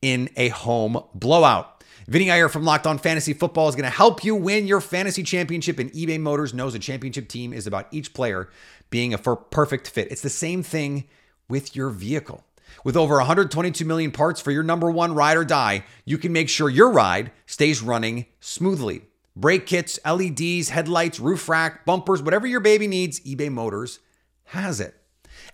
in 0.03 0.29
a 0.37 0.49
home 0.51 1.03
blowout. 1.15 1.83
Vinny 2.07 2.31
Iyer 2.31 2.51
from 2.51 2.65
Locked 2.65 2.87
On 2.87 2.99
Fantasy 2.99 3.33
Football 3.33 3.71
is 3.71 3.75
going 3.75 3.85
to 3.85 3.97
help 3.97 4.23
you 4.23 4.35
win 4.35 4.67
your 4.67 4.83
fantasy 4.83 5.23
championship, 5.23 5.79
and 5.79 5.91
eBay 5.93 6.21
Motors 6.21 6.53
knows 6.53 6.75
a 6.75 6.79
championship 6.79 7.29
team 7.29 7.53
is 7.55 7.67
about 7.67 7.89
each 7.91 8.13
player 8.13 8.51
being 8.91 9.15
a 9.15 9.19
perfect 9.19 9.89
fit. 9.89 10.13
It's 10.13 10.21
the 10.21 10.29
same 10.29 10.63
thing 10.63 11.09
with 11.49 11.75
your 11.75 11.89
vehicle. 11.89 12.45
With 12.85 12.97
over 12.97 13.17
122 13.17 13.85
million 13.85 14.11
parts 14.11 14.41
for 14.41 14.51
your 14.51 14.63
number 14.63 14.91
one 14.91 15.15
ride 15.15 15.39
or 15.39 15.45
die, 15.45 15.85
you 16.05 16.19
can 16.19 16.33
make 16.33 16.51
sure 16.51 16.69
your 16.69 16.91
ride 16.91 17.31
stays 17.47 17.83
running 17.83 18.27
smoothly 18.41 19.03
brake 19.37 19.67
kits, 19.67 19.99
LEDs, 20.05 20.69
headlights, 20.69 21.21
roof 21.21 21.49
rack, 21.49 21.85
bumpers, 21.85 22.23
whatever 22.23 22.47
your 22.47 22.61
baby 22.61 22.87
needs, 22.87 23.21
eBay 23.21 23.51
Motors 23.51 24.01
has 24.45 24.81
it. 24.81 24.95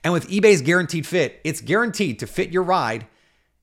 And 0.04 0.12
with 0.12 0.28
eBay's 0.28 0.62
guaranteed 0.62 1.06
fit, 1.06 1.40
it's 1.44 1.60
guaranteed 1.60 2.18
to 2.20 2.26
fit 2.26 2.50
your 2.50 2.62
ride 2.62 3.06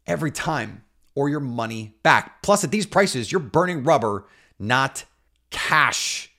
every 0.05 0.31
time 0.31 0.83
or 1.15 1.29
your 1.29 1.39
money 1.39 1.95
back. 2.03 2.41
Plus, 2.41 2.63
at 2.63 2.71
these 2.71 2.85
prices, 2.85 3.31
you're 3.31 3.39
burning 3.39 3.83
rubber, 3.83 4.25
not 4.59 5.05
cash. 5.49 6.31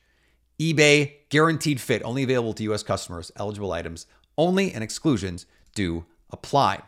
eBay 0.60 1.12
guaranteed 1.28 1.80
fit, 1.80 2.02
only 2.04 2.22
available 2.22 2.52
to 2.54 2.72
US 2.72 2.82
customers, 2.82 3.30
eligible 3.36 3.72
items 3.72 4.06
only, 4.36 4.72
and 4.72 4.84
exclusions 4.84 5.46
do 5.74 6.04
apply. 6.30 6.80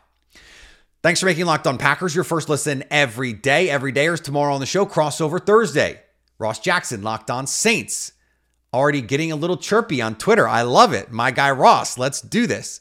Thanks 1.02 1.20
for 1.20 1.26
making 1.26 1.46
Locked 1.46 1.66
On 1.66 1.78
Packers 1.78 2.14
your 2.14 2.24
first 2.24 2.48
listen 2.48 2.84
every 2.90 3.32
day. 3.32 3.70
Every 3.70 3.90
day 3.90 4.06
or 4.06 4.16
tomorrow 4.16 4.54
on 4.54 4.60
the 4.60 4.66
show, 4.66 4.84
crossover 4.86 5.44
Thursday. 5.44 6.00
Ross 6.40 6.58
Jackson 6.58 7.02
locked 7.02 7.30
on 7.30 7.46
Saints. 7.46 8.12
Already 8.72 9.02
getting 9.02 9.30
a 9.30 9.36
little 9.36 9.58
chirpy 9.58 10.00
on 10.00 10.14
Twitter. 10.14 10.48
I 10.48 10.62
love 10.62 10.92
it. 10.94 11.12
My 11.12 11.30
guy 11.30 11.50
Ross, 11.50 11.98
let's 11.98 12.20
do 12.20 12.46
this. 12.46 12.80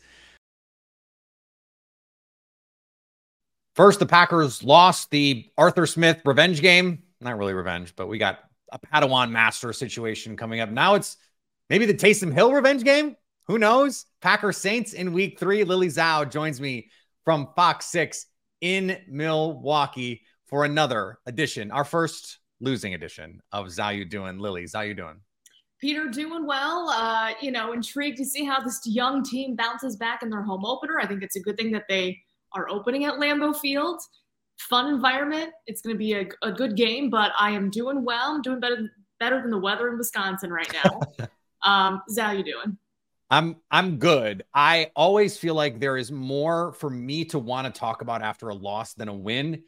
First, 3.76 4.00
the 4.00 4.06
Packers 4.06 4.64
lost 4.64 5.12
the 5.12 5.50
Arthur 5.58 5.86
Smith 5.86 6.22
revenge 6.26 6.62
game. 6.62 7.04
Not 7.22 7.38
really 7.38 7.54
revenge, 7.54 7.96
but 7.96 8.08
we 8.08 8.18
got 8.18 8.40
a 8.72 8.80
Padawan 8.80 9.32
master 9.32 9.74
situation 9.74 10.38
coming 10.38 10.60
up. 10.60 10.70
Now 10.70 10.96
it's 10.96 11.18
maybe 11.70 11.86
the 11.86 11.94
Taysom 11.94 12.34
Hill 12.34 12.54
revenge 12.54 12.84
game. 12.84 13.16
Who 13.48 13.58
knows? 13.58 14.06
Packer 14.22 14.54
Saints 14.54 14.94
in 14.94 15.12
week 15.12 15.40
three. 15.40 15.64
Lily 15.64 15.88
Zhao 15.88 16.30
joins 16.30 16.62
me 16.62 16.90
from 17.26 17.50
Fox 17.56 17.88
6 17.88 18.26
in 18.62 18.98
Milwaukee 19.08 20.22
for 20.46 20.66
another 20.66 21.20
edition, 21.26 21.72
our 21.72 21.84
first 21.84 22.39
losing 22.60 22.94
edition 22.94 23.42
of 23.52 23.68
Zhao 23.68 23.96
You 23.96 24.06
Doing. 24.06 24.40
Lily, 24.40 24.64
Zhao 24.64 24.88
You 24.88 24.94
Doing? 24.94 25.22
Peter 25.80 26.08
doing 26.08 26.46
well. 26.46 26.90
Uh, 26.90 27.32
you 27.42 27.52
know, 27.52 27.72
intrigued 27.72 28.18
to 28.18 28.26
see 28.26 28.44
how 28.44 28.60
this 28.60 28.82
young 28.86 29.24
team 29.24 29.56
bounces 29.56 29.96
back 29.96 30.24
in 30.24 30.30
their 30.30 30.42
home 30.42 30.66
opener. 30.66 31.00
I 31.00 31.08
think 31.08 31.24
it's 31.24 31.38
a 31.38 31.40
good 31.40 31.58
thing 31.58 31.72
that 31.72 31.86
they 31.88 32.20
are 32.54 32.70
opening 32.70 33.06
at 33.06 33.16
Lambeau 33.16 33.56
Field. 33.56 34.02
Fun 34.60 34.94
environment. 34.94 35.52
It's 35.68 35.82
going 35.82 35.96
to 35.96 35.98
be 35.98 36.14
a, 36.14 36.28
a 36.44 36.52
good 36.52 36.76
game, 36.76 37.10
but 37.10 37.32
I 37.40 37.52
am 37.52 37.70
doing 37.70 38.04
well. 38.04 38.36
I'm 38.36 38.42
doing 38.42 38.60
better 38.60 38.90
better 39.20 39.42
than 39.42 39.52
the 39.52 39.58
weather 39.58 39.90
in 39.90 39.98
Wisconsin 39.98 40.52
right 40.52 40.72
now. 40.84 41.00
um, 41.64 42.02
Zhao, 42.12 42.38
you 42.38 42.44
doing? 42.44 42.78
I'm 43.30 43.58
I'm 43.70 43.98
good. 43.98 44.44
I 44.54 44.92
always 44.96 45.38
feel 45.38 45.54
like 45.54 45.80
there 45.80 45.98
is 45.98 46.12
more 46.12 46.74
for 46.74 46.90
me 46.90 47.26
to 47.26 47.40
want 47.40 47.74
to 47.74 47.80
talk 47.80 48.02
about 48.02 48.22
after 48.22 48.50
a 48.50 48.56
loss 48.56 48.96
than 48.96 49.08
a 49.08 49.14
win 49.14 49.64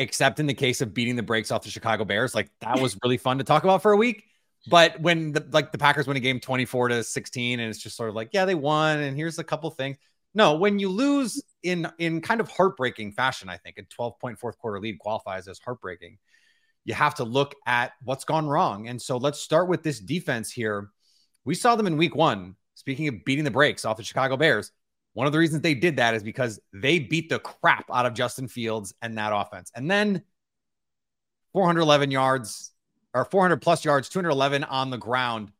except 0.00 0.40
in 0.40 0.46
the 0.46 0.54
case 0.54 0.80
of 0.80 0.94
beating 0.94 1.14
the 1.14 1.22
brakes 1.22 1.50
off 1.50 1.62
the 1.62 1.70
Chicago 1.70 2.04
Bears. 2.04 2.34
Like 2.34 2.50
that 2.60 2.80
was 2.80 2.96
really 3.02 3.18
fun 3.18 3.38
to 3.38 3.44
talk 3.44 3.64
about 3.64 3.82
for 3.82 3.92
a 3.92 3.96
week. 3.96 4.24
But 4.68 5.00
when 5.00 5.32
the 5.32 5.46
like 5.52 5.72
the 5.72 5.78
Packers 5.78 6.06
win 6.06 6.16
a 6.16 6.20
game 6.20 6.40
24 6.40 6.88
to 6.88 7.04
16, 7.04 7.60
and 7.60 7.70
it's 7.70 7.78
just 7.78 7.96
sort 7.96 8.08
of 8.08 8.14
like, 8.14 8.30
yeah, 8.32 8.46
they 8.46 8.54
won, 8.54 8.98
and 8.98 9.16
here's 9.16 9.38
a 9.38 9.44
couple 9.44 9.70
things. 9.70 9.98
No, 10.34 10.56
when 10.56 10.78
you 10.78 10.88
lose 10.88 11.42
in 11.62 11.86
in 11.98 12.20
kind 12.22 12.40
of 12.40 12.48
heartbreaking 12.48 13.12
fashion, 13.12 13.48
I 13.48 13.58
think 13.58 13.78
a 13.78 13.82
12 13.82 14.18
point 14.18 14.38
fourth 14.38 14.58
quarter 14.58 14.80
lead 14.80 14.98
qualifies 14.98 15.48
as 15.48 15.58
heartbreaking. 15.58 16.18
You 16.84 16.94
have 16.94 17.14
to 17.16 17.24
look 17.24 17.54
at 17.66 17.92
what's 18.02 18.24
gone 18.24 18.48
wrong. 18.48 18.88
And 18.88 19.00
so 19.00 19.18
let's 19.18 19.40
start 19.40 19.68
with 19.68 19.82
this 19.82 20.00
defense 20.00 20.50
here. 20.50 20.90
We 21.44 21.54
saw 21.54 21.76
them 21.76 21.86
in 21.86 21.98
week 21.98 22.14
one. 22.14 22.56
Speaking 22.74 23.08
of 23.08 23.24
beating 23.26 23.44
the 23.44 23.50
brakes 23.50 23.84
off 23.84 23.98
the 23.98 24.02
Chicago 24.02 24.38
Bears, 24.38 24.72
one 25.14 25.26
of 25.26 25.32
the 25.32 25.38
reasons 25.38 25.62
they 25.62 25.74
did 25.74 25.96
that 25.96 26.14
is 26.14 26.22
because 26.22 26.60
they 26.72 26.98
beat 26.98 27.28
the 27.28 27.38
crap 27.38 27.84
out 27.92 28.06
of 28.06 28.14
Justin 28.14 28.48
Fields 28.48 28.94
and 29.02 29.18
that 29.18 29.32
offense. 29.34 29.70
And 29.74 29.90
then 29.90 30.22
411 31.52 32.10
yards 32.10 32.72
or 33.12 33.24
400 33.24 33.60
plus 33.60 33.84
yards, 33.84 34.08
211 34.08 34.64
on 34.64 34.90
the 34.90 34.98
ground. 34.98 35.50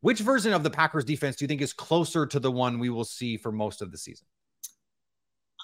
Which 0.00 0.20
version 0.20 0.52
of 0.52 0.62
the 0.62 0.70
Packers 0.70 1.04
defense 1.04 1.36
do 1.36 1.44
you 1.44 1.48
think 1.48 1.62
is 1.62 1.72
closer 1.72 2.26
to 2.26 2.38
the 2.38 2.50
one 2.50 2.78
we 2.78 2.90
will 2.90 3.04
see 3.04 3.36
for 3.36 3.52
most 3.52 3.82
of 3.82 3.90
the 3.90 3.98
season? 3.98 4.26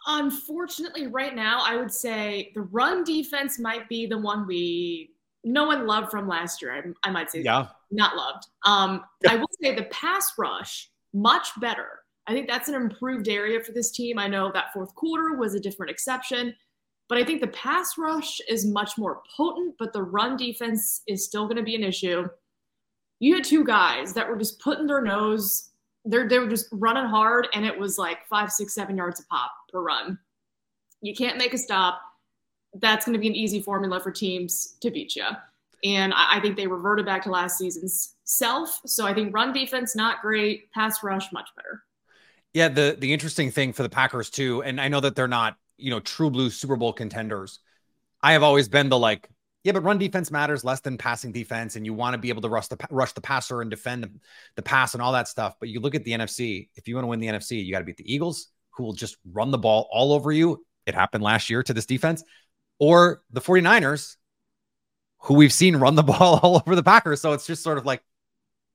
Unfortunately, 0.07 1.07
right 1.07 1.35
now, 1.35 1.62
I 1.62 1.76
would 1.76 1.92
say 1.92 2.52
the 2.54 2.62
run 2.62 3.04
defense 3.04 3.59
might 3.59 3.88
be 3.88 4.07
the 4.07 4.16
one 4.16 4.47
we 4.47 5.11
no 5.45 5.64
one 5.64 5.87
loved 5.87 6.11
from 6.11 6.28
last 6.28 6.61
year. 6.61 6.73
I, 6.73 7.09
I 7.09 7.11
might 7.11 7.30
say, 7.30 7.42
yeah, 7.42 7.69
not 7.90 8.16
loved. 8.16 8.47
Um, 8.64 9.04
I 9.28 9.37
will 9.37 9.49
say 9.62 9.75
the 9.75 9.85
pass 9.85 10.33
rush 10.38 10.90
much 11.12 11.49
better. 11.61 12.00
I 12.30 12.32
think 12.32 12.46
that's 12.46 12.68
an 12.68 12.76
improved 12.76 13.26
area 13.26 13.60
for 13.60 13.72
this 13.72 13.90
team. 13.90 14.16
I 14.16 14.28
know 14.28 14.52
that 14.54 14.72
fourth 14.72 14.94
quarter 14.94 15.34
was 15.34 15.56
a 15.56 15.60
different 15.60 15.90
exception, 15.90 16.54
but 17.08 17.18
I 17.18 17.25
think 17.25 17.40
the 17.40 17.49
pass 17.49 17.99
rush 17.99 18.40
is 18.49 18.64
much 18.64 18.96
more 18.96 19.20
potent, 19.37 19.75
but 19.80 19.92
the 19.92 20.04
run 20.04 20.37
defense 20.37 21.02
is 21.08 21.25
still 21.25 21.46
going 21.46 21.56
to 21.56 21.64
be 21.64 21.75
an 21.75 21.82
issue. 21.82 22.28
You 23.18 23.34
had 23.34 23.42
two 23.42 23.64
guys 23.64 24.12
that 24.12 24.28
were 24.28 24.37
just 24.37 24.60
putting 24.60 24.87
their 24.87 25.02
nose, 25.02 25.70
they're, 26.04 26.28
they 26.28 26.38
were 26.38 26.49
just 26.49 26.68
running 26.70 27.06
hard, 27.06 27.49
and 27.52 27.66
it 27.66 27.76
was 27.76 27.99
like 27.99 28.18
five, 28.28 28.52
six, 28.52 28.75
seven 28.75 28.96
yards 28.96 29.18
a 29.18 29.25
pop 29.25 29.50
per 29.72 29.82
run. 29.82 30.16
You 31.02 31.16
can't 31.16 31.37
make 31.37 31.52
a 31.52 31.58
stop. 31.58 32.00
That's 32.75 33.04
going 33.04 33.14
to 33.14 33.18
be 33.18 33.26
an 33.26 33.34
easy 33.34 33.60
formula 33.60 33.99
for 33.99 34.12
teams 34.12 34.76
to 34.82 34.92
beat 34.92 35.16
you. 35.16 35.26
And 35.82 36.14
I, 36.14 36.37
I 36.37 36.40
think 36.40 36.56
they 36.56 36.68
reverted 36.68 37.06
back 37.06 37.25
to 37.25 37.30
last 37.30 37.58
season's 37.58 38.14
self. 38.22 38.80
So 38.87 39.04
I 39.04 39.14
think 39.14 39.34
run 39.34 39.52
defense, 39.52 39.96
not 39.96 40.22
great. 40.22 40.70
Pass 40.70 41.02
rush, 41.02 41.32
much 41.32 41.49
better. 41.56 41.82
Yeah, 42.52 42.69
the 42.69 42.97
the 42.99 43.12
interesting 43.12 43.50
thing 43.50 43.73
for 43.73 43.83
the 43.83 43.88
Packers 43.88 44.30
too, 44.30 44.62
and 44.62 44.80
I 44.80 44.88
know 44.88 45.00
that 45.00 45.14
they're 45.14 45.28
not, 45.28 45.57
you 45.76 45.90
know, 45.90 46.00
true 46.00 46.30
blue 46.30 46.50
Super 46.50 46.76
Bowl 46.76 46.92
contenders. 46.92 47.61
I 48.23 48.33
have 48.33 48.42
always 48.42 48.69
been 48.69 48.88
the 48.88 48.99
like 48.99 49.28
Yeah, 49.64 49.73
but 49.73 49.85
run 49.85 49.99
defense 49.99 50.30
matters 50.30 50.64
less 50.64 50.80
than 50.80 50.99
passing 50.99 51.33
defense, 51.33 51.76
and 51.76 51.87
you 51.87 51.95
want 51.95 52.14
to 52.14 52.19
be 52.19 52.30
able 52.30 52.42
to 52.42 52.49
rush 52.49 52.69
the 52.69 52.78
rush 52.90 53.12
the 53.12 53.21
passer 53.23 53.62
and 53.62 53.71
defend 53.71 54.04
the, 54.04 54.11
the 54.57 54.62
pass 54.62 54.95
and 54.95 55.02
all 55.02 55.12
that 55.12 55.28
stuff. 55.28 55.57
But 55.61 55.71
you 55.71 55.80
look 55.80 55.95
at 55.95 56.04
the 56.04 56.12
NFC. 56.14 56.71
If 56.76 56.88
you 56.88 56.97
want 56.97 57.04
to 57.04 57.09
win 57.09 57.21
the 57.21 57.28
NFC, 57.28 57.64
you 57.64 57.73
got 57.73 57.80
to 57.80 57.85
beat 57.85 57.99
the 57.99 58.12
Eagles, 58.14 58.49
who 58.73 58.85
will 58.85 58.95
just 58.95 59.16
run 59.33 59.50
the 59.52 59.59
ball 59.59 59.88
all 59.92 60.12
over 60.12 60.33
you. 60.33 60.64
It 60.87 60.95
happened 60.95 61.25
last 61.25 61.50
year 61.50 61.62
to 61.64 61.75
this 61.75 61.87
defense, 61.87 62.25
or 62.80 63.23
the 63.33 63.40
49ers, 63.42 64.16
who 65.21 65.35
we've 65.35 65.52
seen 65.52 65.76
run 65.76 65.95
the 65.95 66.02
ball 66.04 66.40
all 66.42 66.57
over 66.57 66.75
the 66.76 66.83
Packers. 66.83 67.21
So 67.21 67.33
it's 67.33 67.47
just 67.47 67.62
sort 67.62 67.78
of 67.78 67.87
like, 67.87 68.02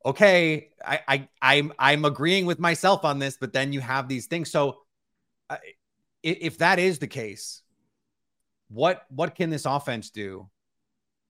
okay, 0.05 0.69
I, 0.85 0.99
I 1.07 1.27
I'm 1.41 1.73
I'm 1.79 2.05
agreeing 2.05 2.45
with 2.45 2.59
myself 2.59 3.03
on 3.03 3.19
this, 3.19 3.37
but 3.39 3.51
then 3.51 3.73
you 3.73 3.81
have 3.81 4.07
these 4.07 4.27
things. 4.27 4.51
So 4.51 4.77
uh, 5.49 5.57
if 6.23 6.59
that 6.59 6.79
is 6.79 6.99
the 6.99 7.07
case, 7.07 7.63
what 8.69 9.05
what 9.09 9.35
can 9.35 9.49
this 9.49 9.65
offense 9.65 10.09
do 10.11 10.47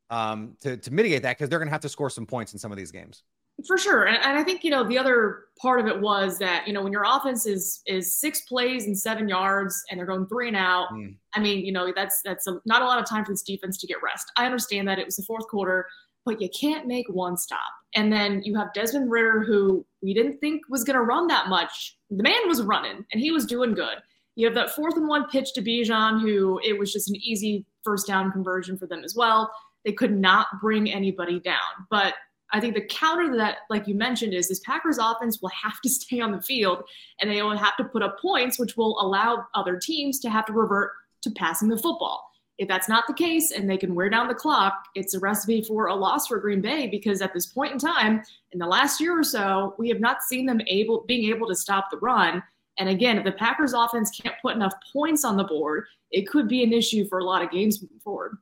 um, 0.10 0.58
to 0.62 0.77
to 0.77 0.94
mitigate 0.94 1.24
that? 1.24 1.38
Because 1.38 1.50
they're 1.50 1.60
going 1.60 1.70
to 1.70 1.74
have 1.74 1.82
to 1.82 1.89
score 1.89 2.10
some 2.10 2.25
points 2.25 2.53
in 2.53 2.60
some 2.60 2.72
of 2.72 2.77
these 2.77 2.91
games. 2.91 3.24
For 3.65 3.77
sure, 3.77 4.03
and, 4.03 4.17
and 4.17 4.38
I 4.38 4.44
think 4.44 4.65
you 4.65 4.70
know 4.70 4.84
the 4.84 4.98
other 4.98 5.46
part 5.62 5.79
of 5.79 5.88
it 5.88 6.01
was 6.01 6.38
that 6.39 6.67
you 6.67 6.74
know 6.74 6.84
when 6.84 6.91
your 6.91 7.05
offense 7.08 7.46
is 7.46 7.82
is 7.86 8.20
six 8.20 8.41
plays 8.41 8.86
and 8.86 8.98
seven 8.98 9.29
yards 9.29 9.82
and 9.89 9.98
they're 9.98 10.05
going 10.05 10.27
three 10.27 10.50
and 10.50 10.58
out. 10.58 10.89
Mm. 10.91 11.15
I 11.34 11.39
mean, 11.39 11.65
you 11.65 11.72
know 11.72 11.94
that's 11.96 12.22
that's 12.25 12.48
a, 12.48 12.60
not 12.65 12.82
a 12.82 12.86
lot 12.86 13.00
of 13.00 13.08
time 13.08 13.24
for 13.24 13.32
this 13.32 13.44
defense 13.44 13.77
to 13.77 13.88
get 13.88 14.03
rest. 14.03 14.29
I 14.36 14.46
understand 14.46 14.89
that 14.89 15.00
it 15.00 15.05
was 15.05 15.15
the 15.15 15.24
fourth 15.24 15.48
quarter, 15.48 15.88
but 16.25 16.41
you 16.41 16.50
can't 16.50 16.88
make 16.88 17.08
one 17.08 17.38
stop. 17.38 17.72
And 17.96 18.12
then 18.12 18.41
you 18.44 18.55
have 18.55 18.74
Desmond 18.74 19.10
Ridder, 19.10 19.44
who 19.44 19.86
we 20.01 20.13
didn't 20.13 20.39
think 20.39 20.63
was 20.70 20.84
going 20.84 20.98
to 20.98 21.03
run 21.03 21.27
that 21.27 21.48
much. 21.48 21.98
The 22.10 22.24
man 22.24 22.48
was 22.48 22.62
running, 22.62 23.05
and 23.12 23.22
he 23.22 23.32
was 23.32 23.46
doing 23.46 23.74
good. 23.74 23.98
You 24.36 24.46
have 24.48 24.55
that 24.55 24.72
fourth 24.72 24.98
and 24.98 25.08
one 25.08 25.29
pitch 25.29 25.53
to 25.53 25.62
Bijan, 25.62 26.22
who 26.22 26.60
it 26.63 26.77
was 26.77 26.91
just 26.91 27.10
an 27.10 27.15
easy 27.15 27.65
first 27.84 28.08
down 28.08 28.32
conversion 28.32 28.77
for 28.77 28.86
them 28.86 29.03
as 29.03 29.15
well. 29.15 29.50
They 29.86 29.94
could 29.94 30.17
not 30.17 30.48
bring 30.62 30.91
anybody 30.91 31.39
down. 31.39 31.62
But 31.89 32.15
I 32.51 32.60
think 32.60 32.75
the 32.75 32.86
counter 32.86 33.32
to 33.32 33.38
that, 33.38 33.60
like 33.70 33.88
you 33.88 33.96
mentioned, 33.96 34.34
is 34.34 34.50
this 34.50 34.60
Packers 34.60 34.98
offense 34.98 35.41
will 35.41 35.51
have 35.62 35.79
to 35.82 35.89
stay 35.89 36.20
on 36.20 36.32
the 36.32 36.41
field 36.41 36.84
and 37.22 37.29
they 37.29 37.41
will 37.41 37.58
have 37.58 37.77
to 37.77 37.86
put 37.86 38.03
up 38.03 38.20
points, 38.20 38.60
which 38.60 38.75
will 38.75 39.00
allow 39.00 39.46
other 39.53 39.77
teams 39.77 40.20
to 40.20 40.29
have 40.29 40.46
to 40.48 40.53
revert 40.53 40.91
to 41.22 41.32
passing 41.32 41.70
the 41.70 41.77
football. 41.77 42.29
If 42.57 42.69
that's 42.69 42.88
not 42.88 43.05
the 43.07 43.13
case 43.13 43.51
and 43.51 43.69
they 43.69 43.77
can 43.77 43.93
wear 43.95 44.09
down 44.09 44.27
the 44.27 44.33
clock, 44.33 44.85
it's 44.95 45.13
a 45.13 45.19
recipe 45.19 45.62
for 45.62 45.88
a 45.88 45.95
loss 45.95 46.27
for 46.27 46.39
Green 46.39 46.62
Bay 46.62 46.88
because 46.88 47.21
at 47.21 47.33
this 47.33 47.47
point 47.47 47.74
in 47.74 47.79
time, 47.79 48.21
in 48.53 48.59
the 48.59 48.65
last 48.65 49.01
year 49.01 49.19
or 49.19 49.24
so, 49.24 49.75
we 49.77 49.89
have 49.89 50.00
not 50.00 50.24
seen 50.24 50.45
them 50.45 50.62
able 50.67 51.03
being 51.05 51.29
able 51.29 51.47
to 51.47 51.55
stop 51.55 51.91
the 51.91 51.97
run. 51.97 52.41
And 52.77 52.88
again, 52.88 53.17
if 53.17 53.25
the 53.25 53.33
Packers 53.33 53.74
offense 53.74 54.09
can't 54.09 54.35
put 54.41 54.55
enough 54.55 54.74
points 54.93 55.25
on 55.25 55.35
the 55.35 55.43
board, 55.43 55.85
it 56.12 56.27
could 56.27 56.47
be 56.47 56.63
an 56.63 56.71
issue 56.71 57.05
for 57.07 57.19
a 57.19 57.24
lot 57.24 57.41
of 57.41 57.51
games 57.51 57.81
moving 57.81 58.00
forward. 58.00 58.38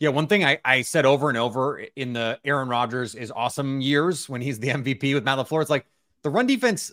Yeah, 0.00 0.08
one 0.08 0.26
thing 0.26 0.44
I, 0.44 0.58
I 0.64 0.82
said 0.82 1.06
over 1.06 1.28
and 1.28 1.38
over 1.38 1.84
in 1.96 2.12
the 2.14 2.38
Aaron 2.44 2.68
Rodgers 2.68 3.14
is 3.14 3.30
awesome 3.30 3.80
years 3.80 4.28
when 4.28 4.40
he's 4.40 4.58
the 4.58 4.68
MVP 4.70 5.14
with 5.14 5.24
Matt 5.24 5.38
LaFleur. 5.38 5.60
It's 5.60 5.70
like 5.70 5.86
the 6.22 6.30
run 6.30 6.46
defense, 6.46 6.92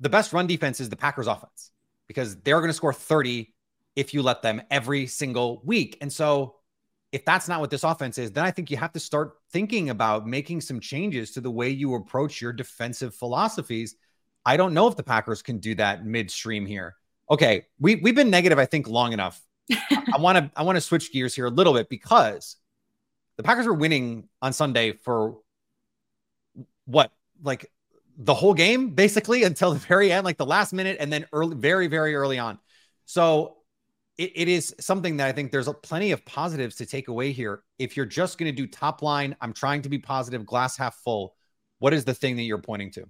the 0.00 0.08
best 0.08 0.32
run 0.32 0.46
defense 0.46 0.80
is 0.80 0.88
the 0.88 0.96
Packers 0.96 1.26
offense 1.26 1.70
because 2.06 2.36
they're 2.36 2.60
going 2.60 2.68
to 2.68 2.74
score 2.74 2.92
30 2.92 3.52
if 3.96 4.14
you 4.14 4.22
let 4.22 4.42
them 4.42 4.62
every 4.70 5.06
single 5.06 5.62
week. 5.64 5.98
And 6.00 6.12
so 6.12 6.56
if 7.12 7.24
that's 7.24 7.48
not 7.48 7.60
what 7.60 7.70
this 7.70 7.82
offense 7.82 8.18
is, 8.18 8.30
then 8.30 8.44
I 8.44 8.50
think 8.50 8.70
you 8.70 8.76
have 8.76 8.92
to 8.92 9.00
start 9.00 9.34
thinking 9.50 9.90
about 9.90 10.26
making 10.26 10.60
some 10.60 10.80
changes 10.80 11.32
to 11.32 11.40
the 11.40 11.50
way 11.50 11.70
you 11.70 11.94
approach 11.94 12.40
your 12.40 12.52
defensive 12.52 13.14
philosophies 13.14 13.96
I 14.46 14.56
don't 14.56 14.74
know 14.74 14.86
if 14.86 14.96
the 14.96 15.02
Packers 15.02 15.42
can 15.42 15.58
do 15.58 15.74
that 15.74 16.06
midstream 16.06 16.64
here. 16.64 16.94
Okay, 17.28 17.66
we 17.80 17.96
we've 17.96 18.14
been 18.14 18.30
negative, 18.30 18.60
I 18.60 18.64
think, 18.64 18.88
long 18.88 19.12
enough. 19.12 19.42
I 19.90 20.18
want 20.18 20.38
to 20.38 20.50
I 20.56 20.62
want 20.62 20.76
to 20.76 20.80
switch 20.80 21.12
gears 21.12 21.34
here 21.34 21.46
a 21.46 21.50
little 21.50 21.74
bit 21.74 21.88
because 21.88 22.56
the 23.36 23.42
Packers 23.42 23.66
were 23.66 23.74
winning 23.74 24.28
on 24.40 24.52
Sunday 24.52 24.92
for 24.92 25.38
what 26.84 27.10
like 27.42 27.72
the 28.16 28.32
whole 28.32 28.54
game 28.54 28.90
basically 28.90 29.42
until 29.50 29.72
the 29.72 29.80
very 29.80 30.12
end, 30.12 30.24
like 30.24 30.36
the 30.36 30.46
last 30.46 30.72
minute, 30.72 30.96
and 31.00 31.12
then 31.12 31.26
early, 31.32 31.56
very 31.56 31.88
very 31.88 32.14
early 32.14 32.38
on. 32.38 32.60
So 33.04 33.56
it, 34.18 34.32
it 34.34 34.48
is 34.48 34.74
something 34.80 35.16
that 35.18 35.28
I 35.28 35.32
think 35.32 35.52
there's 35.52 35.68
plenty 35.82 36.12
of 36.12 36.24
positives 36.24 36.76
to 36.76 36.86
take 36.86 37.08
away 37.08 37.32
here. 37.32 37.62
If 37.78 37.96
you're 37.96 38.06
just 38.06 38.38
going 38.38 38.50
to 38.50 38.56
do 38.56 38.66
top 38.66 39.02
line, 39.02 39.36
I'm 39.40 39.52
trying 39.52 39.82
to 39.82 39.88
be 39.88 39.98
positive, 39.98 40.46
glass 40.46 40.76
half 40.76 40.96
full. 40.96 41.34
What 41.78 41.92
is 41.92 42.04
the 42.04 42.14
thing 42.14 42.36
that 42.36 42.42
you're 42.42 42.58
pointing 42.58 42.90
to? 42.92 43.06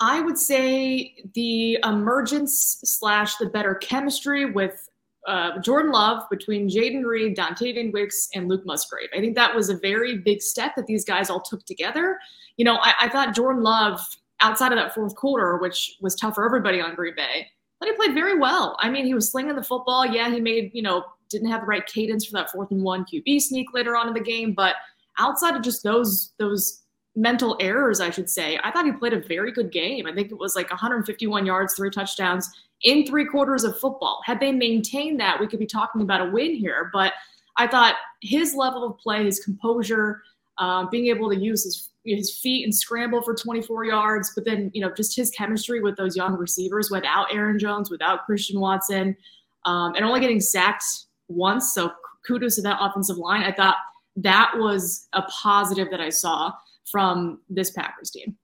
I 0.00 0.20
would 0.20 0.38
say 0.38 1.14
the 1.34 1.78
emergence 1.84 2.78
slash 2.84 3.36
the 3.36 3.46
better 3.46 3.74
chemistry 3.74 4.46
with 4.46 4.88
uh, 5.26 5.58
Jordan 5.60 5.92
Love 5.92 6.22
between 6.30 6.68
Jayden 6.70 7.04
Reed, 7.04 7.36
Dontayvion 7.36 7.92
Wicks, 7.92 8.28
and 8.34 8.48
Luke 8.48 8.64
Musgrave. 8.64 9.10
I 9.14 9.20
think 9.20 9.34
that 9.34 9.54
was 9.54 9.68
a 9.68 9.76
very 9.76 10.18
big 10.18 10.40
step 10.40 10.72
that 10.76 10.86
these 10.86 11.04
guys 11.04 11.28
all 11.28 11.42
took 11.42 11.66
together. 11.66 12.18
You 12.56 12.64
know, 12.64 12.76
I, 12.76 12.94
I 13.00 13.08
thought 13.10 13.34
Jordan 13.34 13.62
Love, 13.62 14.00
outside 14.40 14.72
of 14.72 14.78
that 14.78 14.94
fourth 14.94 15.14
quarter, 15.16 15.58
which 15.58 15.96
was 16.00 16.14
tough 16.14 16.34
for 16.34 16.46
everybody 16.46 16.80
on 16.80 16.94
Green 16.94 17.14
Bay, 17.14 17.48
but 17.80 17.88
he 17.88 17.94
played 17.96 18.14
very 18.14 18.38
well. 18.38 18.76
I 18.78 18.90
mean, 18.90 19.06
he 19.06 19.14
was 19.14 19.30
slinging 19.30 19.56
the 19.56 19.62
football. 19.62 20.06
Yeah, 20.06 20.30
he 20.30 20.38
made, 20.38 20.70
you 20.74 20.82
know, 20.82 21.04
didn't 21.30 21.50
have 21.50 21.62
the 21.62 21.66
right 21.66 21.86
cadence 21.86 22.26
for 22.26 22.32
that 22.34 22.50
fourth 22.50 22.70
and 22.70 22.82
one 22.82 23.04
QB 23.04 23.40
sneak 23.40 23.72
later 23.72 23.96
on 23.96 24.06
in 24.06 24.14
the 24.14 24.20
game, 24.20 24.52
but 24.52 24.76
outside 25.18 25.56
of 25.56 25.62
just 25.62 25.82
those 25.82 26.32
those 26.38 26.82
mental 27.16 27.56
errors, 27.60 28.00
I 28.00 28.10
should 28.10 28.30
say. 28.30 28.58
I 28.62 28.70
thought 28.70 28.84
he 28.84 28.92
played 28.92 29.12
a 29.12 29.20
very 29.20 29.50
good 29.50 29.72
game. 29.72 30.06
I 30.06 30.14
think 30.14 30.30
it 30.30 30.38
was 30.38 30.54
like 30.54 30.70
151 30.70 31.44
yards, 31.44 31.74
three 31.74 31.90
touchdowns 31.90 32.48
in 32.82 33.06
three 33.06 33.26
quarters 33.26 33.64
of 33.64 33.78
football. 33.78 34.20
Had 34.24 34.40
they 34.40 34.52
maintained 34.52 35.18
that, 35.20 35.40
we 35.40 35.46
could 35.46 35.58
be 35.58 35.66
talking 35.66 36.02
about 36.02 36.26
a 36.26 36.30
win 36.30 36.54
here. 36.54 36.90
But 36.92 37.14
I 37.56 37.66
thought 37.66 37.96
his 38.22 38.54
level 38.54 38.84
of 38.84 38.98
play, 38.98 39.24
his 39.24 39.40
composure, 39.40 40.22
uh, 40.58 40.86
being 40.86 41.08
able 41.08 41.28
to 41.30 41.36
use 41.36 41.64
his 41.64 41.89
his 42.04 42.38
feet 42.38 42.64
and 42.64 42.74
scramble 42.74 43.22
for 43.22 43.34
24 43.34 43.84
yards, 43.84 44.32
but 44.34 44.44
then 44.44 44.70
you 44.74 44.80
know 44.80 44.92
just 44.94 45.16
his 45.16 45.30
chemistry 45.30 45.80
with 45.80 45.96
those 45.96 46.16
young 46.16 46.36
receivers 46.36 46.90
without 46.90 47.32
Aaron 47.32 47.58
Jones, 47.58 47.90
without 47.90 48.26
Christian 48.26 48.60
Watson, 48.60 49.16
um, 49.64 49.94
and 49.94 50.04
only 50.04 50.20
getting 50.20 50.40
sacked 50.40 50.84
once. 51.28 51.74
So 51.74 51.92
kudos 52.26 52.56
to 52.56 52.62
that 52.62 52.78
offensive 52.80 53.16
line. 53.16 53.42
I 53.42 53.52
thought 53.52 53.76
that 54.16 54.52
was 54.56 55.08
a 55.12 55.22
positive 55.22 55.90
that 55.90 56.00
I 56.00 56.10
saw 56.10 56.52
from 56.90 57.40
this 57.48 57.70
Packers 57.70 58.10
team? 58.10 58.36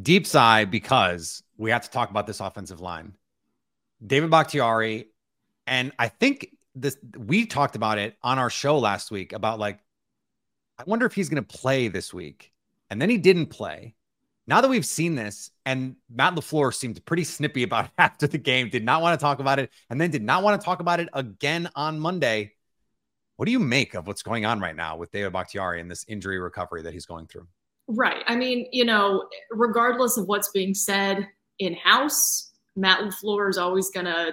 Deep 0.00 0.26
sigh 0.26 0.64
because 0.64 1.42
we 1.56 1.70
have 1.70 1.82
to 1.82 1.90
talk 1.90 2.10
about 2.10 2.26
this 2.26 2.40
offensive 2.40 2.80
line. 2.80 3.14
David 4.04 4.30
Bakhtiari, 4.30 5.08
and 5.66 5.92
I 5.98 6.08
think 6.08 6.48
this 6.74 6.96
we 7.16 7.44
talked 7.44 7.76
about 7.76 7.98
it 7.98 8.16
on 8.22 8.38
our 8.38 8.48
show 8.48 8.78
last 8.78 9.10
week 9.10 9.32
about 9.32 9.58
like, 9.58 9.80
I 10.82 10.90
wonder 10.90 11.06
if 11.06 11.14
he's 11.14 11.28
going 11.28 11.42
to 11.42 11.56
play 11.58 11.86
this 11.86 12.12
week. 12.12 12.52
And 12.90 13.00
then 13.00 13.08
he 13.08 13.16
didn't 13.16 13.46
play. 13.46 13.94
Now 14.48 14.60
that 14.60 14.68
we've 14.68 14.84
seen 14.84 15.14
this, 15.14 15.50
and 15.64 15.94
Matt 16.10 16.34
LaFleur 16.34 16.74
seemed 16.74 17.04
pretty 17.04 17.22
snippy 17.22 17.62
about 17.62 17.84
it 17.86 17.90
after 17.98 18.26
the 18.26 18.38
game, 18.38 18.68
did 18.68 18.84
not 18.84 19.00
want 19.00 19.18
to 19.18 19.22
talk 19.22 19.38
about 19.38 19.60
it, 19.60 19.70
and 19.88 20.00
then 20.00 20.10
did 20.10 20.24
not 20.24 20.42
want 20.42 20.60
to 20.60 20.64
talk 20.64 20.80
about 20.80 20.98
it 20.98 21.08
again 21.12 21.70
on 21.76 22.00
Monday. 22.00 22.52
What 23.36 23.46
do 23.46 23.52
you 23.52 23.60
make 23.60 23.94
of 23.94 24.08
what's 24.08 24.22
going 24.22 24.44
on 24.44 24.58
right 24.60 24.74
now 24.74 24.96
with 24.96 25.12
David 25.12 25.32
Bakhtiari 25.32 25.80
and 25.80 25.90
this 25.90 26.04
injury 26.08 26.38
recovery 26.38 26.82
that 26.82 26.92
he's 26.92 27.06
going 27.06 27.28
through? 27.28 27.46
Right. 27.86 28.24
I 28.26 28.34
mean, 28.34 28.66
you 28.72 28.84
know, 28.84 29.28
regardless 29.50 30.16
of 30.16 30.26
what's 30.26 30.50
being 30.50 30.74
said 30.74 31.28
in 31.60 31.74
house, 31.74 32.52
Matt 32.74 33.00
LaFleur 33.00 33.48
is 33.48 33.58
always 33.58 33.90
going 33.90 34.06
to 34.06 34.32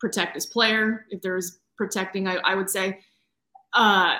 protect 0.00 0.34
his 0.34 0.46
player. 0.46 1.06
If 1.10 1.22
there's 1.22 1.60
protecting, 1.76 2.26
I, 2.26 2.36
I 2.36 2.54
would 2.56 2.68
say. 2.68 2.98
Uh, 3.72 4.18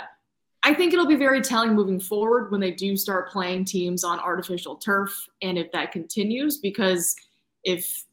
I 0.69 0.75
think 0.75 0.93
it'll 0.93 1.07
be 1.07 1.17
very 1.17 1.41
telling 1.41 1.75
moving 1.75 1.99
forward 1.99 2.51
when 2.51 2.61
they 2.61 2.73
do 2.73 2.95
start 2.95 3.31
playing 3.31 3.65
teams 3.65 4.05
on 4.05 4.21
artificial 4.21 4.77
turf 4.77 5.27
and 5.41 5.57
if 5.57 5.73
that 5.73 5.93
continues, 5.93 6.59
because 6.59 7.17
if 7.65 8.05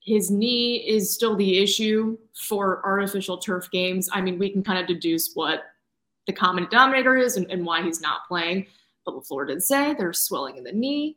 his 0.00 0.28
knee 0.28 0.78
is 0.88 1.14
still 1.14 1.36
the 1.36 1.58
issue 1.58 2.18
for 2.34 2.84
artificial 2.84 3.38
turf 3.38 3.70
games. 3.70 4.10
I 4.12 4.22
mean, 4.22 4.40
we 4.40 4.50
can 4.50 4.64
kind 4.64 4.80
of 4.80 4.88
deduce 4.88 5.34
what 5.34 5.62
the 6.26 6.32
common 6.32 6.64
denominator 6.64 7.16
is 7.16 7.36
and, 7.36 7.48
and 7.48 7.64
why 7.64 7.82
he's 7.82 8.00
not 8.00 8.26
playing. 8.26 8.66
But 9.06 9.14
LaFleur 9.14 9.46
did 9.46 9.62
say 9.62 9.94
there's 9.94 10.20
swelling 10.20 10.56
in 10.56 10.64
the 10.64 10.72
knee. 10.72 11.16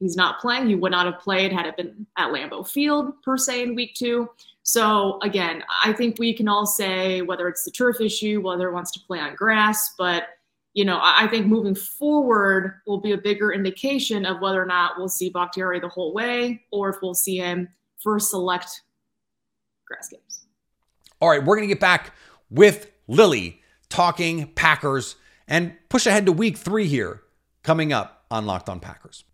He's 0.00 0.16
not 0.16 0.40
playing. 0.40 0.66
He 0.66 0.74
would 0.74 0.90
not 0.90 1.06
have 1.06 1.20
played 1.20 1.52
had 1.52 1.66
it 1.66 1.76
been 1.76 2.04
at 2.18 2.32
Lambeau 2.32 2.68
Field, 2.68 3.12
per 3.22 3.38
se, 3.38 3.62
in 3.62 3.76
week 3.76 3.94
two. 3.94 4.28
So, 4.68 5.20
again, 5.22 5.62
I 5.84 5.92
think 5.92 6.18
we 6.18 6.34
can 6.34 6.48
all 6.48 6.66
say 6.66 7.22
whether 7.22 7.46
it's 7.46 7.62
the 7.62 7.70
turf 7.70 8.00
issue, 8.00 8.40
whether 8.40 8.68
it 8.68 8.72
wants 8.72 8.90
to 8.92 9.00
play 9.06 9.20
on 9.20 9.36
grass, 9.36 9.94
but 9.96 10.24
you 10.74 10.84
know, 10.84 10.98
I 11.00 11.28
think 11.28 11.46
moving 11.46 11.76
forward 11.76 12.80
will 12.84 13.00
be 13.00 13.12
a 13.12 13.16
bigger 13.16 13.52
indication 13.52 14.26
of 14.26 14.40
whether 14.40 14.60
or 14.60 14.66
not 14.66 14.98
we'll 14.98 15.08
see 15.08 15.30
Bakhtiari 15.30 15.78
the 15.78 15.88
whole 15.88 16.12
way 16.12 16.64
or 16.72 16.90
if 16.90 16.96
we'll 17.00 17.14
see 17.14 17.38
him 17.38 17.68
for 18.02 18.18
select 18.18 18.82
grass 19.86 20.08
games. 20.08 20.46
All 21.20 21.30
right, 21.30 21.42
we're 21.42 21.56
going 21.56 21.66
to 21.66 21.72
get 21.72 21.80
back 21.80 22.12
with 22.50 22.90
Lily 23.06 23.62
talking 23.88 24.48
Packers 24.48 25.14
and 25.48 25.76
push 25.88 26.06
ahead 26.06 26.26
to 26.26 26.32
week 26.32 26.58
three 26.58 26.88
here 26.88 27.22
coming 27.62 27.92
up 27.92 28.24
on 28.32 28.44
Locked 28.44 28.68
On 28.68 28.80
Packers. 28.80 29.24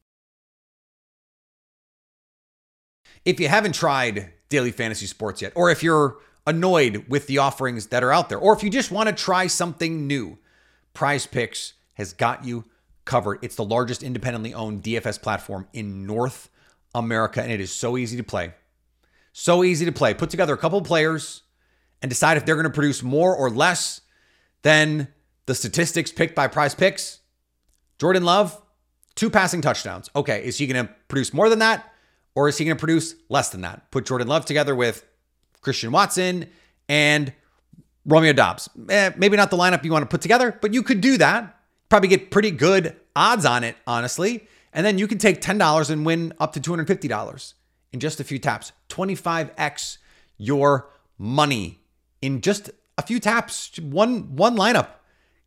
If 3.25 3.41
you 3.41 3.49
haven't 3.49 3.75
tried 3.75 4.33
daily 4.53 4.71
fantasy 4.71 5.07
sports 5.07 5.43
yet, 5.43 5.53
or 5.57 5.71
if 5.71 5.83
you're 5.83 6.19
annoyed 6.47 7.07
with 7.09 7.27
the 7.27 7.39
offerings 7.39 7.87
that 7.89 8.05
are 8.05 8.13
out 8.13 8.29
there, 8.29 8.39
or 8.39 8.55
if 8.55 8.63
you 8.63 8.71
just 8.71 8.93
want 8.93 9.09
to 9.09 9.15
try 9.15 9.49
something 9.49 10.07
new, 10.07 10.39
Prize 10.95 11.27
Picks 11.27 11.73
has 11.95 12.13
got 12.13 12.45
you 12.45 12.65
covered. 13.05 13.39
It's 13.43 13.57
the 13.57 13.65
largest 13.65 14.03
independently 14.03 14.53
owned 14.55 14.83
DFS 14.83 15.21
platform 15.21 15.67
in 15.73 16.07
North 16.07 16.51
America, 16.95 17.43
and 17.43 17.51
it 17.51 17.61
is 17.61 17.73
so 17.73 17.97
easy 17.97 18.17
to 18.19 18.23
play. 18.23 18.53
So 19.33 19.65
easy 19.65 19.87
to 19.87 19.93
play. 19.93 20.13
Put 20.13 20.29
together 20.29 20.53
a 20.53 20.59
couple 20.59 20.81
players 20.83 21.43
and 22.03 22.11
decide 22.11 22.37
if 22.37 22.45
they're 22.45 22.55
going 22.55 22.65
to 22.65 22.71
produce 22.71 23.03
more 23.03 23.35
or 23.35 23.49
less 23.49 24.03
than 24.61 25.09
the 25.47 25.55
statistics 25.55 26.13
picked 26.13 26.35
by 26.35 26.47
Prize 26.47 26.75
Picks. 26.75 27.21
Jordan 27.99 28.25
Love, 28.25 28.61
two 29.15 29.31
passing 29.31 29.63
touchdowns. 29.63 30.11
Okay, 30.15 30.45
is 30.45 30.59
he 30.59 30.67
going 30.67 30.87
to 30.87 30.93
produce 31.09 31.33
more 31.33 31.49
than 31.49 31.61
that 31.61 31.92
or 32.35 32.49
is 32.49 32.59
he 32.59 32.65
going 32.65 32.77
to 32.77 32.81
produce 32.81 33.15
less 33.29 33.51
than 33.51 33.63
that? 33.63 33.91
Put 33.91 34.07
Jordan 34.07 34.29
Love 34.29 34.45
together 34.45 34.75
with 34.75 35.05
Christian 35.61 35.93
Watson 35.93 36.47
and 36.89 37.33
Romeo 38.05 38.33
Doubs. 38.33 38.69
Eh, 38.89 39.11
maybe 39.17 39.37
not 39.37 39.51
the 39.51 39.57
lineup 39.57 39.85
you 39.85 39.93
want 39.93 40.03
to 40.03 40.09
put 40.09 40.21
together, 40.21 40.57
but 40.61 40.75
you 40.75 40.83
could 40.83 41.01
do 41.01 41.19
that. 41.19 41.59
Probably 41.89 42.09
get 42.09 42.31
pretty 42.31 42.51
good 42.51 42.97
odds 43.15 43.45
on 43.45 43.65
it, 43.65 43.77
honestly. 43.87 44.49
And 44.73 44.85
then 44.85 44.99
you 44.99 45.07
can 45.07 45.19
take 45.19 45.41
$10 45.41 45.91
and 45.91 46.07
win 46.07 46.33
up 46.41 46.55
to 46.55 46.61
$250 46.61 47.55
in 47.93 48.01
just 48.01 48.21
a 48.21 48.25
few 48.25 48.39
taps. 48.39 48.73
25x 48.89 49.99
your 50.39 50.89
money 51.19 51.81
in 52.21 52.41
just 52.41 52.71
a 52.99 53.03
few 53.03 53.21
taps. 53.21 53.79
One 53.79 54.35
one 54.37 54.57
lineup 54.57 54.89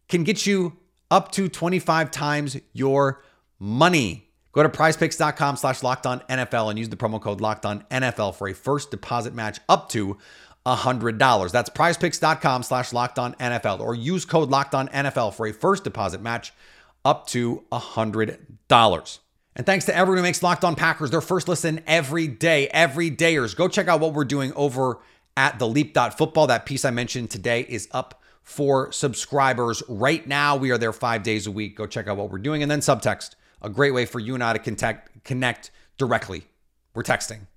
can 0.08 0.24
get 0.24 0.46
you 0.46 0.78
up 1.12 1.32
to 1.34 1.50
25 1.50 2.12
times 2.12 2.58
your 2.74 3.22
money. 3.60 4.25
Go 4.56 4.64
to 4.64 4.70
prizepicks.com 4.70 5.58
slash 5.58 5.84
locked 5.84 6.06
on 6.06 6.22
NFL 6.22 6.70
and 6.70 6.80
use 6.80 6.88
the 6.88 6.96
promo 6.96 7.22
code 7.22 7.42
locked 7.42 7.66
on 7.66 7.84
NFL 7.92 8.36
for 8.36 8.48
a 8.48 8.54
first 8.54 8.90
deposit 8.90 9.36
match 9.36 9.60
up 9.68 9.90
to 9.90 10.18
$100. 10.66 11.52
That's 11.52 11.70
prizepicks.com 11.70 12.64
slash 12.64 12.94
locked 12.94 13.20
on 13.20 13.34
NFL 13.36 13.82
or 13.82 13.94
use 13.94 14.24
code 14.24 14.50
locked 14.50 14.74
on 14.74 14.88
NFL 14.88 15.34
for 15.34 15.46
a 15.46 15.52
first 15.52 15.84
deposit 15.84 16.22
match 16.22 16.54
up 17.04 17.28
to 17.28 17.66
$100. 17.74 19.20
And 19.58 19.66
thanks 19.66 19.86
to 19.86 19.96
everyone 19.96 20.18
who 20.18 20.24
makes 20.24 20.42
Locked 20.42 20.64
On 20.64 20.76
Packers 20.76 21.12
their 21.12 21.22
first 21.22 21.48
listen 21.48 21.82
every 21.86 22.28
day, 22.28 22.68
every 22.70 23.12
dayers. 23.12 23.56
Go 23.56 23.68
check 23.68 23.88
out 23.88 24.00
what 24.00 24.14
we're 24.14 24.26
doing 24.26 24.52
over 24.54 25.00
at 25.38 25.60
the 25.60 25.68
leap.football. 25.68 26.48
That 26.48 26.66
piece 26.66 26.84
I 26.84 26.92
mentioned 26.92 27.30
today 27.30 27.62
is 27.68 27.88
up 27.92 28.22
for 28.42 28.92
subscribers 28.92 29.84
right 29.88 30.26
now. 30.28 30.56
We 30.56 30.72
are 30.72 30.78
there 30.78 30.94
five 30.94 31.24
days 31.24 31.48
a 31.48 31.52
week. 31.52 31.76
Go 31.76 31.88
check 31.88 32.08
out 32.08 32.18
what 32.18 32.32
we're 32.32 32.40
doing. 32.40 32.62
And 32.64 32.72
then 32.72 32.80
subtext, 32.80 33.36
a 33.62 33.70
great 33.70 33.94
way 33.94 34.06
for 34.06 34.20
you 34.20 34.34
and 34.34 34.44
I 34.44 34.54
to 34.54 34.60
connect, 34.60 35.24
connect 35.24 35.72
directly. 35.98 36.46
We're 36.94 37.04
texting. 37.04 37.48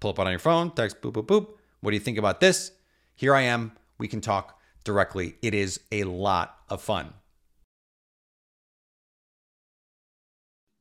Pull 0.00 0.10
up 0.10 0.18
on 0.18 0.30
your 0.30 0.38
phone, 0.38 0.70
text 0.72 1.00
boop, 1.00 1.12
boop, 1.12 1.26
boop. 1.26 1.48
What 1.80 1.90
do 1.90 1.96
you 1.96 2.00
think 2.02 2.18
about 2.18 2.40
this? 2.40 2.72
Here 3.14 3.34
I 3.34 3.42
am. 3.42 3.72
We 3.98 4.08
can 4.08 4.20
talk 4.20 4.60
directly. 4.84 5.36
It 5.42 5.54
is 5.54 5.80
a 5.90 6.04
lot 6.04 6.58
of 6.68 6.82
fun. 6.82 7.12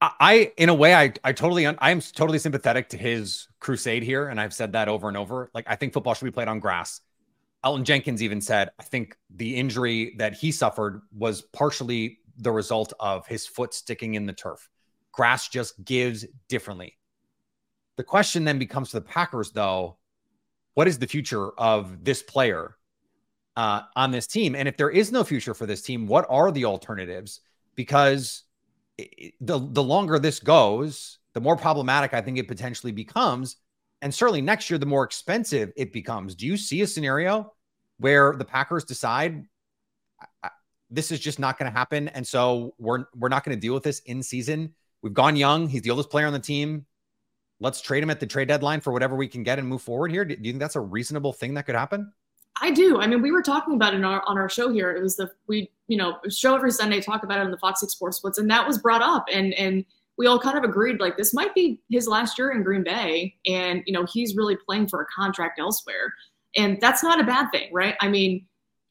I, 0.02 0.52
in 0.58 0.70
a 0.70 0.74
way, 0.74 0.94
I, 0.94 1.14
I 1.24 1.32
totally, 1.32 1.66
I 1.66 1.92
am 1.92 2.02
totally 2.02 2.38
sympathetic 2.38 2.90
to 2.90 2.98
his 2.98 3.48
crusade 3.60 4.04
here, 4.04 4.28
and 4.28 4.40
I've 4.40 4.54
said 4.54 4.74
that 4.74 4.88
over 4.88 5.08
and 5.08 5.18
over. 5.18 5.50
Like, 5.54 5.66
I 5.68 5.76
think 5.76 5.94
football 5.94 6.14
should 6.14 6.26
be 6.26 6.32
played 6.32 6.48
on 6.48 6.60
grass. 6.60 7.02
Elgton 7.64 7.84
Jenkins 7.84 8.22
even 8.22 8.42
said, 8.42 8.70
I 8.78 8.84
think 8.84 9.18
the 9.30 9.56
injury 9.56 10.14
that 10.18 10.34
he 10.34 10.52
suffered 10.52 11.02
was 11.18 11.42
partially 11.42 12.20
the 12.38 12.52
result 12.52 12.93
of 13.00 13.28
his 13.28 13.45
foot 13.48 13.74
sticking 13.74 14.15
in 14.15 14.26
the 14.26 14.34
turf. 14.34 14.69
Grass 15.12 15.48
just 15.48 15.84
gives 15.84 16.26
differently. 16.50 16.98
The 17.98 18.04
question 18.04 18.43
then 18.43 18.60
becomes 18.60 18.89
to 18.89 19.00
the 19.00 19.06
Packers, 19.06 19.52
though, 19.52 19.98
what 20.74 20.88
is 20.88 21.00
the 21.00 21.08
future 21.08 21.52
of 21.58 22.04
this 22.04 22.21
player 22.21 22.76
uh, 23.56 23.84
on 23.95 24.12
this 24.12 24.28
team? 24.28 24.56
And 24.56 24.67
if 24.67 24.76
there 24.76 24.89
is 24.89 25.12
no 25.12 25.24
future 25.24 25.54
for 25.54 25.65
this 25.65 25.82
team, 25.82 26.06
what 26.06 26.26
are 26.30 26.52
the 26.52 26.65
alternatives? 26.65 27.39
Because 27.76 28.43
the 28.98 29.60
the 29.60 29.84
longer 29.84 30.19
this 30.19 30.39
goes, 30.39 31.19
the 31.34 31.41
more 31.41 31.56
problematic 31.56 32.13
I 32.13 32.21
think 32.21 32.38
it 32.38 32.48
potentially 32.48 32.91
becomes. 32.91 33.58
And 34.02 34.13
certainly 34.13 34.41
next 34.41 34.69
year, 34.69 34.78
the 34.78 34.86
more 34.86 35.04
expensive 35.04 35.71
it 35.76 35.93
becomes. 35.93 36.36
Do 36.36 36.45
you 36.45 36.58
see 36.58 36.82
a 36.82 36.88
scenario 36.88 37.54
where 37.98 38.36
the 38.36 38.45
Packers 38.45 38.84
decide 38.84 39.45
this 40.96 41.12
is 41.12 41.20
just 41.20 41.40
not 41.40 41.58
going 41.60 41.72
to 41.72 41.78
happen, 41.78 42.08
and 42.10 42.26
so 42.26 42.74
we're 42.80 43.06
we're 43.16 43.30
not 43.30 43.44
going 43.44 43.56
to 43.56 43.60
deal 43.60 43.74
with 43.74 43.84
this 43.84 44.00
in 44.02 44.24
season? 44.24 44.74
We've 45.02 45.14
gone 45.14 45.36
young. 45.36 45.68
He's 45.68 45.82
the 45.82 45.92
oldest 45.92 46.10
player 46.10 46.26
on 46.26 46.34
the 46.34 46.40
team. 46.40 46.86
Let's 47.60 47.82
trade 47.82 48.04
him 48.04 48.10
at 48.10 48.20
the 48.20 48.26
trade 48.26 48.48
deadline 48.48 48.82
for 48.82 48.92
whatever 48.92 49.16
we 49.16 49.28
can 49.28 49.44
get 49.44 49.60
and 49.60 49.68
move 49.68 49.82
forward 49.82 50.12
here. 50.12 50.26
Do 50.26 50.36
you 50.38 50.52
think 50.52 50.60
that's 50.60 50.76
a 50.76 50.82
reasonable 50.82 51.32
thing 51.32 51.54
that 51.54 51.66
could 51.66 51.76
happen? 51.76 52.12
I 52.62 52.72
do. 52.72 53.00
I 53.00 53.08
mean, 53.08 53.22
we 53.22 53.32
were 53.32 53.42
talking 53.42 53.76
about 53.76 53.94
it 53.94 54.04
our, 54.04 54.24
on 54.26 54.38
our 54.38 54.50
show 54.50 54.72
here. 54.72 54.92
It 54.92 55.02
was 55.02 55.18
the 55.18 55.30
we, 55.48 55.70
you 55.88 55.98
know, 55.98 56.18
show 56.30 56.56
every 56.56 56.72
Sunday, 56.72 57.02
talk 57.02 57.24
about 57.24 57.40
it 57.40 57.42
on 57.42 57.52
the 57.52 57.58
Fox 57.58 57.82
Six 57.82 57.94
Sports 57.94 58.18
Splits, 58.18 58.38
and 58.38 58.50
that 58.50 58.66
was 58.66 58.78
brought 58.78 59.02
up, 59.02 59.26
and 59.32 59.54
and 59.56 59.86
we 60.18 60.28
all 60.28 60.40
kind 60.40 60.58
of 60.58 60.64
agreed 60.64 61.00
like 61.00 61.18
this 61.18 61.34
might 61.34 61.54
be 61.54 61.82
his 61.90 62.08
last 62.08 62.38
year 62.40 62.52
in 62.52 62.64
Green 62.64 62.84
Bay, 62.84 63.36
and 63.46 63.84
you 63.86 63.94
know 63.94 64.06
he's 64.06 64.36
really 64.36 64.56
playing 64.66 64.88
for 64.88 65.02
a 65.02 65.06
contract 65.08 65.60
elsewhere, 65.60 66.14
and 66.56 66.80
that's 66.80 67.04
not 67.04 67.20
a 67.20 67.24
bad 67.24 67.52
thing, 67.52 67.70
right? 67.74 67.96
I 68.00 68.08
mean, 68.08 68.46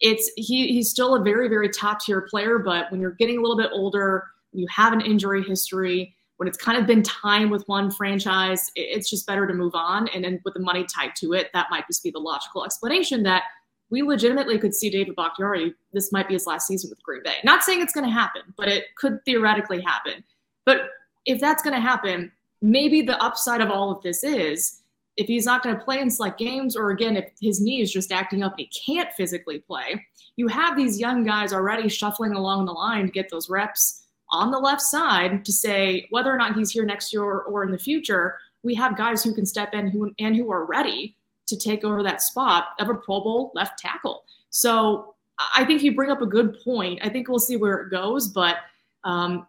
it's 0.04 0.30
he 0.36 0.68
he's 0.68 0.90
still 0.90 1.16
a 1.16 1.22
very 1.22 1.48
very 1.48 1.68
top 1.68 2.00
tier 2.00 2.20
player, 2.20 2.58
but 2.58 2.92
when 2.92 3.00
you're 3.00 3.12
getting 3.12 3.38
a 3.38 3.40
little 3.40 3.56
bit 3.56 3.70
older, 3.72 4.24
you 4.52 4.66
have 4.70 4.92
an 4.92 5.00
injury 5.00 5.42
history 5.42 6.14
when 6.36 6.48
it's 6.48 6.58
kind 6.58 6.78
of 6.78 6.86
been 6.86 7.02
time 7.02 7.50
with 7.50 7.62
one 7.68 7.90
franchise, 7.90 8.70
it's 8.74 9.08
just 9.08 9.26
better 9.26 9.46
to 9.46 9.54
move 9.54 9.74
on. 9.74 10.08
And 10.08 10.24
then 10.24 10.40
with 10.44 10.54
the 10.54 10.60
money 10.60 10.84
tied 10.84 11.14
to 11.16 11.32
it, 11.32 11.50
that 11.54 11.68
might 11.70 11.86
just 11.86 12.02
be 12.02 12.10
the 12.10 12.18
logical 12.18 12.64
explanation 12.64 13.22
that 13.22 13.44
we 13.90 14.02
legitimately 14.02 14.58
could 14.58 14.74
see 14.74 14.90
David 14.90 15.14
Bakhtiari. 15.14 15.74
This 15.92 16.10
might 16.10 16.26
be 16.26 16.34
his 16.34 16.46
last 16.46 16.66
season 16.66 16.90
with 16.90 17.02
Green 17.02 17.22
Bay. 17.22 17.36
Not 17.44 17.62
saying 17.62 17.80
it's 17.80 17.92
going 17.92 18.06
to 18.06 18.12
happen, 18.12 18.42
but 18.56 18.68
it 18.68 18.86
could 18.96 19.24
theoretically 19.24 19.80
happen. 19.80 20.24
But 20.64 20.88
if 21.26 21.40
that's 21.40 21.62
going 21.62 21.74
to 21.74 21.80
happen, 21.80 22.32
maybe 22.60 23.02
the 23.02 23.22
upside 23.22 23.60
of 23.60 23.70
all 23.70 23.92
of 23.92 24.02
this 24.02 24.24
is 24.24 24.80
if 25.16 25.26
he's 25.26 25.46
not 25.46 25.62
going 25.62 25.76
to 25.76 25.84
play 25.84 26.00
in 26.00 26.10
select 26.10 26.38
games, 26.38 26.76
or 26.76 26.90
again, 26.90 27.16
if 27.16 27.30
his 27.40 27.60
knee 27.60 27.80
is 27.80 27.92
just 27.92 28.12
acting 28.12 28.42
up 28.42 28.52
and 28.58 28.66
he 28.68 28.94
can't 28.94 29.12
physically 29.12 29.60
play, 29.60 30.04
you 30.36 30.48
have 30.48 30.76
these 30.76 30.98
young 30.98 31.24
guys 31.24 31.52
already 31.52 31.88
shuffling 31.88 32.32
along 32.32 32.66
the 32.66 32.72
line 32.72 33.06
to 33.06 33.12
get 33.12 33.30
those 33.30 33.48
reps 33.48 34.02
on 34.30 34.50
the 34.50 34.58
left 34.58 34.82
side 34.82 35.44
to 35.44 35.52
say 35.52 36.06
whether 36.10 36.32
or 36.32 36.36
not 36.36 36.56
he's 36.56 36.70
here 36.70 36.84
next 36.84 37.12
year 37.12 37.22
or, 37.22 37.42
or 37.42 37.62
in 37.64 37.70
the 37.70 37.78
future, 37.78 38.36
we 38.62 38.74
have 38.74 38.96
guys 38.96 39.22
who 39.22 39.34
can 39.34 39.46
step 39.46 39.74
in 39.74 39.88
who 39.88 40.12
and 40.18 40.34
who 40.34 40.50
are 40.50 40.64
ready 40.64 41.16
to 41.46 41.56
take 41.56 41.84
over 41.84 42.02
that 42.02 42.22
spot 42.22 42.68
of 42.80 42.88
a 42.88 42.94
Pro 42.94 43.20
Bowl 43.20 43.52
left 43.54 43.78
tackle. 43.78 44.24
So 44.50 45.14
I 45.54 45.64
think 45.64 45.82
you 45.82 45.94
bring 45.94 46.10
up 46.10 46.22
a 46.22 46.26
good 46.26 46.58
point. 46.64 47.00
I 47.02 47.08
think 47.08 47.28
we'll 47.28 47.38
see 47.38 47.56
where 47.56 47.80
it 47.80 47.90
goes, 47.90 48.28
but 48.28 48.56
um, 49.04 49.46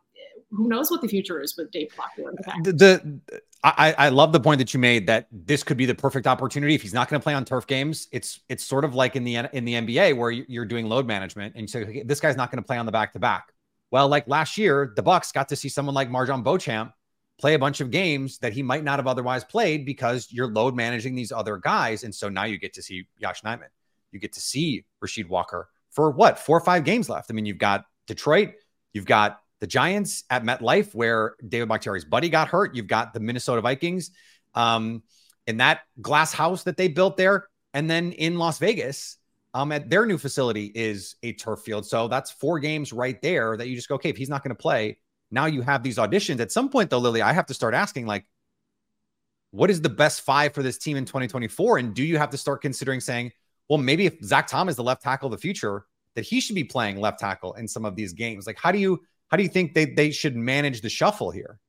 who 0.52 0.68
knows 0.68 0.92
what 0.92 1.02
the 1.02 1.08
future 1.08 1.42
is 1.42 1.56
with 1.58 1.72
Dave 1.72 1.92
Lockwood. 1.98 2.38
The, 2.64 2.74
the 2.74 3.42
I, 3.66 3.96
I 3.98 4.10
love 4.10 4.32
the 4.32 4.40
point 4.40 4.60
that 4.60 4.76
you 4.76 4.80
made 4.80 5.08
that 5.08 5.28
this 5.32 5.64
could 5.64 5.76
be 5.76 5.88
the 5.88 5.96
perfect 5.96 6.28
opportunity 6.28 6.76
if 6.76 6.84
he's 6.84 6.94
not 6.94 7.10
going 7.10 7.20
to 7.20 7.24
play 7.24 7.34
on 7.34 7.46
turf 7.46 7.66
games. 7.66 8.08
It's 8.12 8.40
it's 8.48 8.64
sort 8.64 8.86
of 8.86 8.94
like 8.94 9.16
in 9.16 9.24
the 9.24 9.38
in 9.54 9.66
the 9.66 9.74
NBA 9.74 10.16
where 10.16 10.30
you're 10.30 10.66
doing 10.66 10.88
load 10.88 11.08
management 11.08 11.56
and 11.56 11.68
say 11.68 12.04
this 12.04 12.20
guy's 12.20 12.36
not 12.36 12.52
going 12.52 12.62
to 12.62 12.66
play 12.66 12.78
on 12.78 12.86
the 12.86 12.92
back 12.92 13.14
to 13.14 13.20
back. 13.20 13.52
Well, 13.90 14.08
like 14.08 14.28
last 14.28 14.58
year, 14.58 14.94
the 14.96 15.02
Bucks 15.02 15.32
got 15.32 15.50
to 15.50 15.56
see 15.56 15.70
someone 15.70 15.96
like 15.96 16.10
MarJon 16.10 16.44
Beauchamp 16.44 16.94
play 17.40 17.56
a 17.56 17.60
bunch 17.60 17.82
of 17.82 17.92
games 17.92 18.38
that 18.40 18.54
he 18.54 18.62
might 18.62 18.84
not 18.84 19.00
have 19.00 19.08
otherwise 19.08 19.44
played 19.44 19.86
because 19.86 20.28
you're 20.32 20.48
load 20.48 20.76
managing 20.76 21.16
these 21.16 21.32
other 21.32 21.58
guys. 21.58 22.04
And 22.04 22.14
so 22.14 22.30
now 22.30 22.44
you 22.44 22.58
get 22.58 22.74
to 22.76 22.84
see 22.84 23.08
Yosh 23.18 23.42
Nijman. 23.42 23.70
You 24.12 24.20
get 24.20 24.34
to 24.34 24.42
see 24.42 24.86
Rasheed 25.04 25.28
Walker 25.28 25.70
for 25.90 26.12
what, 26.12 26.38
four 26.38 26.58
or 26.58 26.62
five 26.62 26.84
games 26.84 27.10
left. 27.10 27.32
I 27.32 27.34
mean, 27.34 27.46
you've 27.46 27.58
got 27.58 27.86
Detroit, 28.08 28.54
you've 28.94 29.06
got 29.06 29.42
the 29.66 29.70
Giants 29.72 30.26
at 30.30 30.44
MetLife, 30.44 30.94
where 30.94 31.36
David 31.48 31.70
Bakhtiari's 31.70 32.06
buddy 32.06 32.30
got 32.30 32.50
hurt. 32.50 32.76
You've 32.76 32.86
got 32.86 33.16
the 33.16 33.20
Minnesota 33.20 33.62
Vikings 33.62 34.12
um, 34.54 35.02
in 35.48 35.58
that 35.58 35.82
glass 36.00 36.32
house 36.32 36.62
that 36.66 36.78
they 36.78 36.88
built 36.88 37.18
there. 37.18 37.48
And 37.74 37.90
then 37.90 38.12
in 38.12 38.38
Las 38.38 38.60
Vegas, 38.60 39.18
um, 39.56 39.72
at 39.72 39.90
their 39.90 40.06
new 40.06 40.20
facility 40.20 40.72
is 40.76 41.16
a 41.24 41.34
turf 41.34 41.62
field. 41.62 41.84
So 41.88 42.08
that's 42.08 42.30
four 42.30 42.60
games 42.60 42.94
right 42.94 43.20
there 43.24 43.58
that 43.58 43.68
you 43.68 43.76
just 43.76 43.90
go, 43.90 43.96
okay, 43.96 44.10
if 44.10 44.18
he's 44.18 44.30
not 44.30 44.44
going 44.44 44.56
to 44.56 44.62
play, 44.62 45.00
now 45.32 45.48
you 45.48 45.64
have 45.64 45.82
these 45.82 45.98
auditions. 45.98 46.42
At 46.42 46.52
some 46.52 46.70
point, 46.70 46.92
though, 46.92 47.00
Lily, 47.00 47.24
I 47.24 47.34
have 47.34 47.48
to 47.48 47.56
start 47.56 47.74
asking, 47.74 48.06
like, 48.06 48.28
what 49.50 49.72
is 49.72 49.82
the 49.82 49.90
best 49.90 50.22
five 50.22 50.54
for 50.54 50.62
this 50.62 50.78
team 50.78 50.96
in 50.96 51.06
2024? 51.06 51.80
And 51.80 51.96
do 51.96 52.04
you 52.04 52.20
have 52.20 52.30
to 52.30 52.38
start 52.38 52.62
considering 52.62 53.00
saying, 53.00 53.32
well, 53.68 53.80
maybe 53.80 54.06
if 54.06 54.22
Zach 54.24 54.46
Tom 54.46 54.70
is 54.70 54.76
the 54.76 54.84
left 54.84 55.02
tackle 55.02 55.26
of 55.26 55.32
the 55.32 55.42
future, 55.42 55.88
that 56.14 56.24
he 56.24 56.40
should 56.40 56.56
be 56.56 56.64
playing 56.64 57.00
left 57.00 57.20
tackle 57.20 57.54
in 57.54 57.68
some 57.68 57.84
of 57.84 57.96
these 57.96 58.14
games? 58.14 58.46
Like, 58.46 58.60
how 58.60 58.72
do 58.72 58.78
you 58.78 59.02
how 59.36 59.38
do 59.38 59.44
you 59.44 59.50
think 59.50 59.74
they 59.74 59.84
they 59.84 60.12
should 60.12 60.34
manage 60.34 60.80
the 60.80 60.88
shuffle 60.88 61.30
here? 61.30 61.60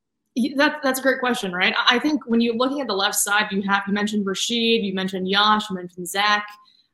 That, 0.54 0.76
that's 0.84 1.00
a 1.00 1.02
great 1.02 1.18
question, 1.18 1.52
right? 1.52 1.74
I 1.90 1.98
think 1.98 2.24
when 2.28 2.40
you're 2.40 2.54
looking 2.54 2.80
at 2.80 2.86
the 2.86 2.94
left 2.94 3.16
side, 3.16 3.50
you 3.50 3.60
have 3.62 3.82
you 3.88 3.92
mentioned 3.92 4.24
Rasheed, 4.24 4.84
you 4.84 4.94
mentioned 4.94 5.28
Yosh, 5.28 5.68
you 5.68 5.74
mentioned 5.74 6.08
Zach. 6.08 6.46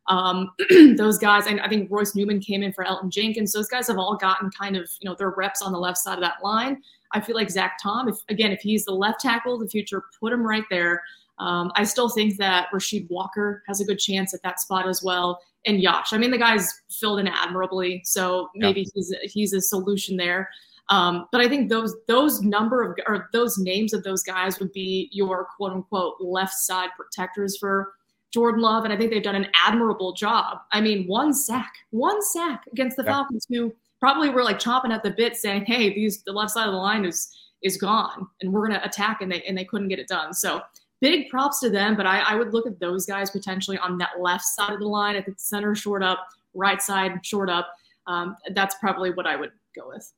Um, 0.09 0.51
those 0.97 1.19
guys, 1.19 1.47
and 1.47 1.61
I 1.61 1.69
think 1.69 1.91
Royce 1.91 2.15
Newman 2.15 2.41
came 2.41 2.63
in 2.63 2.73
for 2.73 2.87
Elgton 2.87 3.11
Jenkins. 3.11 3.53
Those 3.53 3.69
guys 3.69 3.87
have 3.89 3.99
all 3.99 4.17
gotten 4.17 4.51
kind 4.51 4.75
of, 4.75 4.91
you 5.03 5.11
know, 5.11 5.15
their 5.15 5.29
reps 5.29 5.61
on 5.61 5.73
the 5.73 5.79
left 5.79 5.99
side 5.99 6.15
of 6.15 6.23
that 6.23 6.43
line. 6.43 6.81
I 7.13 7.21
feel 7.21 7.37
like 7.37 7.51
Zach 7.51 7.77
Tom, 7.83 8.09
if 8.09 8.17
again, 8.31 8.51
if 8.51 8.61
he's 8.63 8.87
the 8.87 8.95
left 8.95 9.21
tackle 9.21 9.57
of 9.57 9.61
the 9.61 9.69
future, 9.69 10.05
put 10.19 10.33
him 10.33 10.43
right 10.43 10.65
there. 10.71 11.03
Um, 11.39 11.71
I 11.77 11.85
still 11.85 12.09
think 12.09 12.39
that 12.39 12.69
Rasheed 12.73 13.11
Walker 13.11 13.63
has 13.67 13.83
a 13.83 13.85
good 13.85 13.99
chance 13.99 14.33
at 14.33 14.43
that 14.43 14.59
spot 14.59 14.89
as 14.89 15.03
well. 15.03 15.39
And 15.64 15.81
Yosh, 15.81 16.12
I 16.12 16.18
mean, 16.18 16.31
the 16.31 16.38
guy's 16.38 16.68
filled 16.90 17.20
in 17.20 17.29
admirably, 17.29 18.03
so 18.05 18.51
maybe 18.55 18.81
yeah. 18.81 18.87
he's 18.94 19.14
he's 19.33 19.53
a 19.53 19.61
solution 19.61 20.16
there. 20.16 20.48
Um, 20.88 21.27
but 21.31 21.40
I 21.40 21.48
think 21.48 21.68
those 21.68 21.94
those 22.09 22.42
number 22.42 22.83
of 22.83 22.98
or 23.07 23.29
those 23.33 23.59
names 23.59 23.92
of 23.92 24.03
those 24.03 24.22
guys 24.22 24.59
would 24.59 24.72
be 24.72 25.09
your 25.12 25.46
quote 25.57 25.72
unquote 25.72 26.16
left 26.20 26.55
side 26.55 26.90
protectors 26.96 27.57
for 27.57 27.94
Jordan 28.33 28.62
Love, 28.62 28.85
and 28.85 28.92
I 28.92 28.96
think 28.96 29.11
they've 29.11 29.22
done 29.22 29.35
an 29.35 29.48
admirable 29.55 30.12
job. 30.14 30.59
I 30.72 30.81
mean, 30.81 31.07
one 31.07 31.33
sack, 31.33 31.72
one 31.90 32.20
sack 32.22 32.64
against 32.72 32.96
the 32.96 33.05
yeah. 33.05 33.12
Falcons, 33.12 33.46
who 33.48 33.72
probably 34.01 34.31
were 34.31 34.42
like 34.42 34.59
chomping 34.59 34.92
at 34.92 35.03
the 35.03 35.11
bit, 35.11 35.37
saying, 35.37 35.66
"Hey, 35.66 35.94
these 35.94 36.22
the 36.25 36.33
left 36.33 36.51
side 36.51 36.66
of 36.66 36.72
the 36.72 36.79
line 36.79 37.05
is 37.05 37.33
is 37.62 37.77
gone, 37.77 38.27
and 38.40 38.53
we're 38.53 38.66
going 38.66 38.79
to 38.79 38.85
attack," 38.85 39.20
and 39.20 39.31
they 39.31 39.42
and 39.42 39.57
they 39.57 39.64
couldn't 39.64 39.88
get 39.88 39.98
it 39.98 40.09
done. 40.09 40.33
So 40.33 40.62
big 41.03 41.29
props 41.29 41.61
to 41.61 41.69
them. 41.69 41.95
But 41.95 42.07
I, 42.07 42.21
I 42.21 42.35
would 42.37 42.55
look 42.55 42.67
at 42.67 42.81
those 42.81 43.05
guys 43.05 43.31
potentially 43.31 43.77
on 43.77 43.99
that 43.99 44.21
left 44.21 44.45
side 44.45 44.73
of 44.73 44.79
the 44.79 44.87
line. 44.87 45.17
I 45.17 45.21
think 45.21 45.38
center 45.38 45.75
short 45.75 46.03
up, 46.03 46.27
right 46.55 46.81
side 46.81 47.27
short 47.27 47.51
up. 47.51 47.69
Um, 48.07 48.37
that's 48.55 48.77
probably 48.77 49.11
what 49.11 49.27
I 49.27 49.37
would 49.37 49.53
go 49.77 49.88
with. 49.88 50.11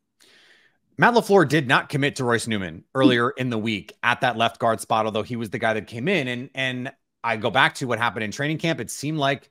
Matt 0.96 1.14
LaFleur 1.14 1.48
did 1.48 1.66
not 1.66 1.88
commit 1.88 2.16
to 2.16 2.24
Royce 2.24 2.46
Newman 2.46 2.84
earlier 2.94 3.30
in 3.30 3.50
the 3.50 3.58
week 3.58 3.94
at 4.04 4.20
that 4.20 4.36
left 4.36 4.60
guard 4.60 4.80
spot, 4.80 5.06
although 5.06 5.24
he 5.24 5.34
was 5.34 5.50
the 5.50 5.58
guy 5.58 5.74
that 5.74 5.88
came 5.88 6.06
in. 6.06 6.28
And 6.28 6.50
and 6.54 6.92
I 7.24 7.36
go 7.36 7.50
back 7.50 7.74
to 7.76 7.86
what 7.88 7.98
happened 7.98 8.22
in 8.22 8.30
training 8.30 8.58
camp. 8.58 8.78
It 8.78 8.90
seemed 8.90 9.18
like 9.18 9.50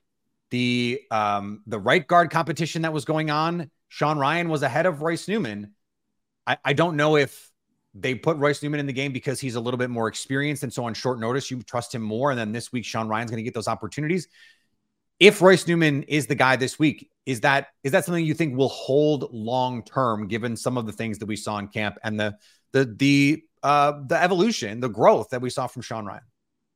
the 0.52 1.02
um, 1.12 1.62
the 1.68 1.80
right 1.80 2.08
guard 2.08 2.30
competition 2.30 2.84
that 2.84 2.94
was 2.94 3.04
going 3.04 3.30
on, 3.30 3.72
Sean 3.90 4.18
Rhyan 4.18 4.48
was 4.48 4.62
ahead 4.62 4.86
of 4.86 5.02
Royce 5.02 5.28
Newman. 5.28 5.74
I, 6.48 6.58
I 6.64 6.74
don't 6.74 6.96
know 6.96 7.18
if 7.18 7.52
they 7.94 8.16
put 8.16 8.38
Royce 8.38 8.64
Newman 8.64 8.80
in 8.80 8.86
the 8.88 8.94
game 8.94 9.12
because 9.14 9.40
he's 9.40 9.56
a 9.56 9.60
little 9.60 9.78
bit 9.78 9.90
more 9.90 10.08
experienced. 10.08 10.64
And 10.64 10.74
so 10.74 10.86
on 10.86 10.94
short 10.94 11.20
notice, 11.20 11.52
you 11.52 11.62
trust 11.62 11.94
him 11.94 12.02
more. 12.02 12.32
And 12.32 12.40
then 12.40 12.52
this 12.52 12.72
week, 12.72 12.86
Sean 12.86 13.08
Rhyan's 13.08 13.30
going 13.30 13.38
to 13.38 13.44
get 13.44 13.54
those 13.54 13.68
opportunities. 13.68 14.28
If 15.20 15.42
Royce 15.42 15.68
Newman 15.68 16.04
is 16.04 16.26
the 16.26 16.36
guy 16.36 16.56
this 16.56 16.80
week, 16.80 17.10
is 17.26 17.42
that 17.42 17.68
is 17.84 17.92
that 17.92 18.04
something 18.04 18.26
you 18.26 18.34
think 18.34 18.58
will 18.58 18.70
hold 18.70 19.32
long 19.32 19.84
term, 19.84 20.28
given 20.28 20.58
some 20.58 20.78
of 20.78 20.86
the 20.86 20.92
things 20.92 21.20
that 21.20 21.28
we 21.28 21.36
saw 21.36 21.58
in 21.60 21.68
camp 21.68 21.98
and 22.04 22.20
the 22.20 22.36
the 22.72 22.86
the 22.86 23.44
uh, 23.62 23.94
the 24.08 24.22
evolution, 24.22 24.80
the 24.80 24.90
growth 24.90 25.30
that 25.30 25.42
we 25.42 25.50
saw 25.50 25.68
from 25.68 25.84
Sean 25.84 26.06
Rhyan? 26.06 26.22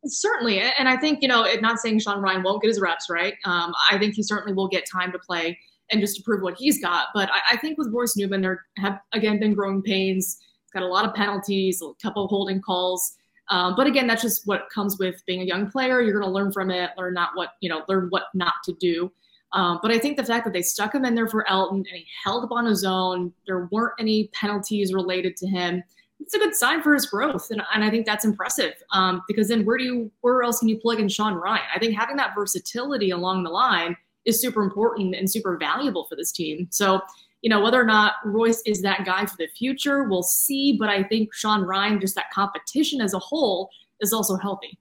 Certainly, 0.05 0.61
and 0.61 0.87
I 0.87 0.95
think 0.95 1.23
you 1.23 1.27
know, 1.27 1.45
not 1.61 1.79
saying 1.79 1.99
Sean 1.99 2.21
Rhyan 2.21 2.43
won't 2.43 2.61
get 2.61 2.67
his 2.67 2.79
reps, 2.79 3.07
right? 3.09 3.33
Um, 3.43 3.73
I 3.91 3.97
think 3.97 4.13
he 4.13 4.23
certainly 4.23 4.53
will 4.53 4.67
get 4.67 4.85
time 4.89 5.11
to 5.11 5.19
play 5.19 5.57
and 5.89 5.99
just 5.99 6.15
to 6.17 6.23
prove 6.23 6.43
what 6.43 6.55
he's 6.57 6.79
got. 6.79 7.07
But 7.13 7.29
I, 7.31 7.55
I 7.55 7.57
think 7.57 7.77
with 7.77 7.91
Royce 7.91 8.15
Newman, 8.15 8.41
there 8.41 8.65
have 8.77 8.99
again 9.13 9.39
been 9.39 9.55
growing 9.55 9.81
pains 9.81 10.37
got 10.77 10.85
a 10.85 10.87
lot 10.87 11.05
of 11.05 11.13
penalties, 11.13 11.81
a 11.81 11.91
couple 12.01 12.23
of 12.23 12.29
holding 12.29 12.61
calls. 12.61 13.15
Um, 13.49 13.75
but 13.77 13.87
again, 13.87 14.07
that's 14.07 14.21
just 14.21 14.45
what 14.45 14.67
comes 14.73 14.97
with 14.99 15.23
being 15.25 15.41
a 15.41 15.45
young 15.45 15.71
player. 15.71 16.01
You're 16.01 16.19
going 16.19 16.25
to 16.25 16.31
learn 16.31 16.51
from 16.51 16.69
it, 16.69 16.91
learn 16.97 17.13
not 17.13 17.31
what 17.35 17.51
you 17.61 17.69
know, 17.69 17.83
learn 17.87 18.07
what 18.09 18.23
not 18.33 18.55
to 18.65 18.73
do. 18.73 19.11
Um, 19.53 19.79
but 19.81 19.91
I 19.91 19.97
think 19.97 20.17
the 20.17 20.25
fact 20.25 20.43
that 20.43 20.53
they 20.53 20.61
stuck 20.61 20.93
him 20.93 21.05
in 21.05 21.15
there 21.15 21.29
for 21.29 21.45
Elgton 21.49 21.77
and 21.77 21.87
he 21.87 22.05
held 22.23 22.43
up 22.43 22.51
on 22.51 22.65
his 22.65 22.83
own, 22.83 23.31
there 23.45 23.69
weren't 23.71 23.93
any 23.99 24.29
penalties 24.33 24.93
related 24.93 25.37
to 25.37 25.47
him. 25.47 25.81
It's 26.19 26.33
a 26.33 26.39
good 26.39 26.55
sign 26.55 26.81
for 26.81 26.93
his 26.93 27.05
growth, 27.05 27.47
and, 27.51 27.61
and 27.73 27.83
I 27.83 27.89
think 27.89 28.05
that's 28.05 28.25
impressive. 28.25 28.73
Um, 28.91 29.21
because 29.27 29.47
then 29.47 29.65
where 29.65 29.77
do 29.77 29.83
you, 29.83 30.11
where 30.21 30.41
else 30.43 30.59
can 30.59 30.67
you 30.67 30.79
plug 30.79 30.99
in 30.99 31.07
Sean 31.07 31.35
Rhyan? 31.35 31.61
I 31.73 31.79
think 31.79 31.97
having 31.97 32.17
that 32.17 32.33
versatility 32.35 33.11
along 33.11 33.43
the 33.43 33.51
line 33.51 33.95
is 34.25 34.41
super 34.41 34.63
important 34.63 35.15
and 35.15 35.29
super 35.29 35.57
valuable 35.57 36.05
for 36.09 36.15
this 36.15 36.31
team. 36.31 36.67
So 36.71 37.01
you 37.41 37.49
know, 37.49 37.61
whether 37.61 37.79
or 37.79 37.85
not 37.85 38.13
Royce 38.25 38.61
is 38.65 38.81
that 38.81 39.05
guy 39.05 39.25
for 39.25 39.37
the 39.37 39.47
future, 39.47 40.03
we'll 40.03 40.23
see. 40.23 40.75
But 40.77 40.89
I 40.89 41.03
think 41.03 41.33
Sean 41.33 41.61
Rhyan, 41.61 42.01
just 42.01 42.15
that 42.15 42.31
competition 42.31 43.01
as 43.01 43.13
a 43.13 43.19
whole, 43.19 43.69
is 43.99 44.13
also 44.13 44.35
healthy. 44.37 44.77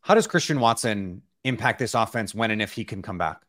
How 0.00 0.14
does 0.14 0.26
Christian 0.26 0.60
Watson 0.60 1.22
impact 1.44 1.78
this 1.78 1.94
offense 1.94 2.34
when 2.34 2.50
and 2.50 2.60
if 2.60 2.72
he 2.72 2.84
can 2.84 3.02
come 3.02 3.18
back? 3.18 3.42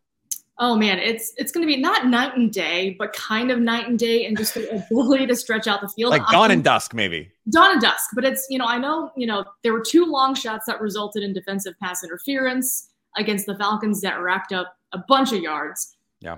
Oh 0.60 0.76
man, 0.76 1.00
it's 1.00 1.34
it's 1.38 1.52
going 1.52 1.68
to 1.68 1.74
be 1.74 1.82
not 1.82 2.06
night 2.06 2.38
and 2.38 2.54
day, 2.54 2.96
but 3.00 3.14
kind 3.14 3.50
of 3.50 3.60
night 3.60 3.88
and 3.88 3.98
day, 3.98 4.26
and 4.28 4.38
just 4.38 4.54
the 4.54 4.86
ability 4.92 5.26
to 5.28 5.36
stretch 5.36 5.66
out 5.66 5.82
the 5.82 5.90
field. 5.90 6.12
Like 6.12 6.28
dawn 6.28 6.52
and 6.52 6.64
dusk, 6.64 6.94
maybe. 6.94 7.32
Dawn 7.50 7.72
and 7.72 7.82
dusk, 7.82 8.12
but 8.14 8.24
it's 8.24 8.46
you 8.50 8.60
know 8.60 8.66
I 8.66 8.78
know 8.78 9.12
you 9.18 9.26
know 9.26 9.44
there 9.64 9.74
were 9.74 9.82
two 9.82 10.06
long 10.06 10.36
shots 10.36 10.68
that 10.68 10.80
resulted 10.80 11.24
in 11.24 11.34
defensive 11.34 11.74
pass 11.82 12.04
interference 12.04 12.90
against 13.18 13.48
the 13.48 13.56
Falcons 13.56 14.02
that 14.02 14.22
racked 14.22 14.54
up 14.54 14.76
a 14.92 15.00
bunch 15.08 15.34
of 15.34 15.40
yards. 15.40 15.98
Yeah. 16.20 16.38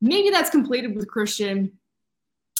Maybe 0.00 0.30
that's 0.30 0.50
completed 0.50 0.94
with 0.96 1.08
Christian. 1.08 1.72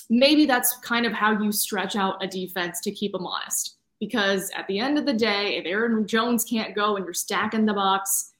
Maybe 0.08 0.44
that's 0.44 0.76
kind 0.78 1.06
of 1.06 1.12
how 1.12 1.40
you 1.40 1.52
stretch 1.52 1.96
out 1.96 2.22
a 2.22 2.26
defense 2.26 2.80
to 2.82 2.90
keep 2.90 3.12
them 3.12 3.26
honest. 3.26 3.76
Because 3.98 4.50
at 4.56 4.66
the 4.66 4.78
end 4.78 4.98
of 4.98 5.06
the 5.06 5.12
day, 5.12 5.56
if 5.56 5.66
Aaron 5.66 6.06
Jones 6.06 6.44
can't 6.44 6.74
go 6.74 6.96
and 6.96 7.04
you're 7.04 7.14
stacking 7.14 7.66
the 7.66 7.74
box, 7.74 8.32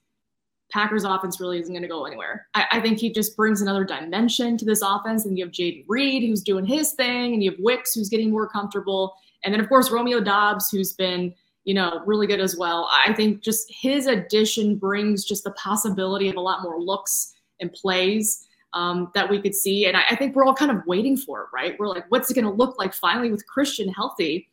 Packers 0.71 1.03
offense 1.03 1.39
really 1.39 1.59
isn't 1.59 1.73
going 1.73 1.83
to 1.83 1.87
go 1.87 2.05
anywhere. 2.05 2.47
I, 2.53 2.65
I, 2.71 2.79
think 2.79 2.97
he 2.97 3.11
just 3.11 3.35
brings 3.35 3.61
another 3.61 3.83
dimension 3.83 4.57
to 4.57 4.65
this 4.65 4.81
offense. 4.81 5.25
And 5.25 5.37
you 5.37 5.45
have 5.45 5.53
Jayden 5.53 5.85
Reed, 5.87 6.23
who's 6.23 6.41
doing 6.41 6.65
his 6.65 6.93
thing, 6.93 7.33
and 7.33 7.43
you 7.43 7.51
have 7.51 7.59
Wicks, 7.59 7.93
who's 7.93 8.09
getting 8.09 8.31
more 8.31 8.47
comfortable. 8.47 9.13
And 9.43 9.53
then, 9.53 9.59
of 9.59 9.67
course, 9.67 9.91
Romeo 9.91 10.21
Doubs, 10.21 10.69
who's 10.69 10.93
been, 10.93 11.33
you 11.65 11.73
know, 11.73 12.01
really 12.05 12.25
good 12.25 12.39
as 12.39 12.57
well. 12.57 12.89
I 13.05 13.13
think 13.13 13.41
just 13.41 13.65
his 13.69 14.07
addition 14.07 14.77
brings 14.77 15.25
just 15.25 15.43
the 15.43 15.51
possibility 15.51 16.29
of 16.29 16.37
a 16.37 16.41
lot 16.41 16.63
more 16.63 16.79
looks 16.79 17.33
and 17.59 17.71
plays 17.73 18.47
um, 18.73 19.11
that 19.13 19.29
we 19.29 19.41
could 19.41 19.55
see. 19.55 19.85
And 19.85 19.97
I, 19.97 20.03
I, 20.11 20.15
think 20.15 20.35
we're 20.35 20.45
all 20.45 20.53
kind 20.53 20.71
of 20.71 20.77
waiting 20.85 21.17
for 21.17 21.41
it, 21.41 21.47
right? 21.53 21.75
We're 21.77 21.87
like, 21.87 22.05
what's 22.09 22.31
it 22.31 22.35
going 22.35 22.45
to 22.45 22.51
look 22.51 22.77
like 22.79 22.93
finally 22.93 23.29
with 23.29 23.45
Christian 23.45 23.89
healthy? 23.89 24.49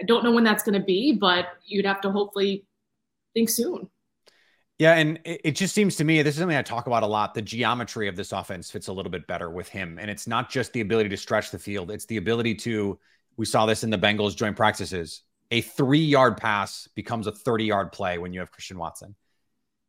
I 0.00 0.04
don't 0.04 0.24
know 0.24 0.32
when 0.32 0.44
that's 0.44 0.62
going 0.62 0.78
to 0.78 0.84
be, 0.84 1.12
but 1.12 1.48
you'd 1.66 1.84
have 1.84 2.00
to 2.02 2.10
hopefully 2.10 2.64
think 3.34 3.50
soon. 3.50 3.88
Yeah, 4.78 4.94
and 4.94 5.20
it, 5.26 5.52
just 5.52 5.74
seems 5.74 5.96
to 5.96 6.04
me 6.04 6.22
this 6.22 6.36
is 6.36 6.38
something 6.38 6.56
I 6.56 6.62
talk 6.62 6.86
about 6.86 7.02
a 7.02 7.06
lot. 7.06 7.34
The 7.34 7.42
geometry 7.42 8.08
of 8.08 8.16
this 8.16 8.32
offense 8.32 8.70
fits 8.70 8.88
a 8.88 8.92
little 8.94 9.12
bit 9.12 9.26
better 9.26 9.50
with 9.50 9.68
him, 9.68 9.98
and 10.00 10.10
it's 10.10 10.26
not 10.26 10.48
just 10.48 10.72
the 10.72 10.80
ability 10.80 11.10
to 11.10 11.18
stretch 11.18 11.50
the 11.50 11.58
field; 11.58 11.90
it's 11.90 12.06
the 12.06 12.16
ability 12.16 12.54
to. 12.54 12.98
We 13.36 13.44
saw 13.44 13.66
this 13.66 13.84
in 13.84 13.90
the 13.90 13.98
Bengals 13.98 14.34
joint 14.34 14.56
practices. 14.56 15.20
A 15.50 15.60
three-yard 15.60 16.38
pass 16.38 16.88
becomes 16.94 17.26
a 17.26 17.32
thirty-yard 17.32 17.92
play 17.92 18.16
when 18.16 18.32
you 18.32 18.40
have 18.40 18.52
Christian 18.52 18.78
Watson. 18.78 19.16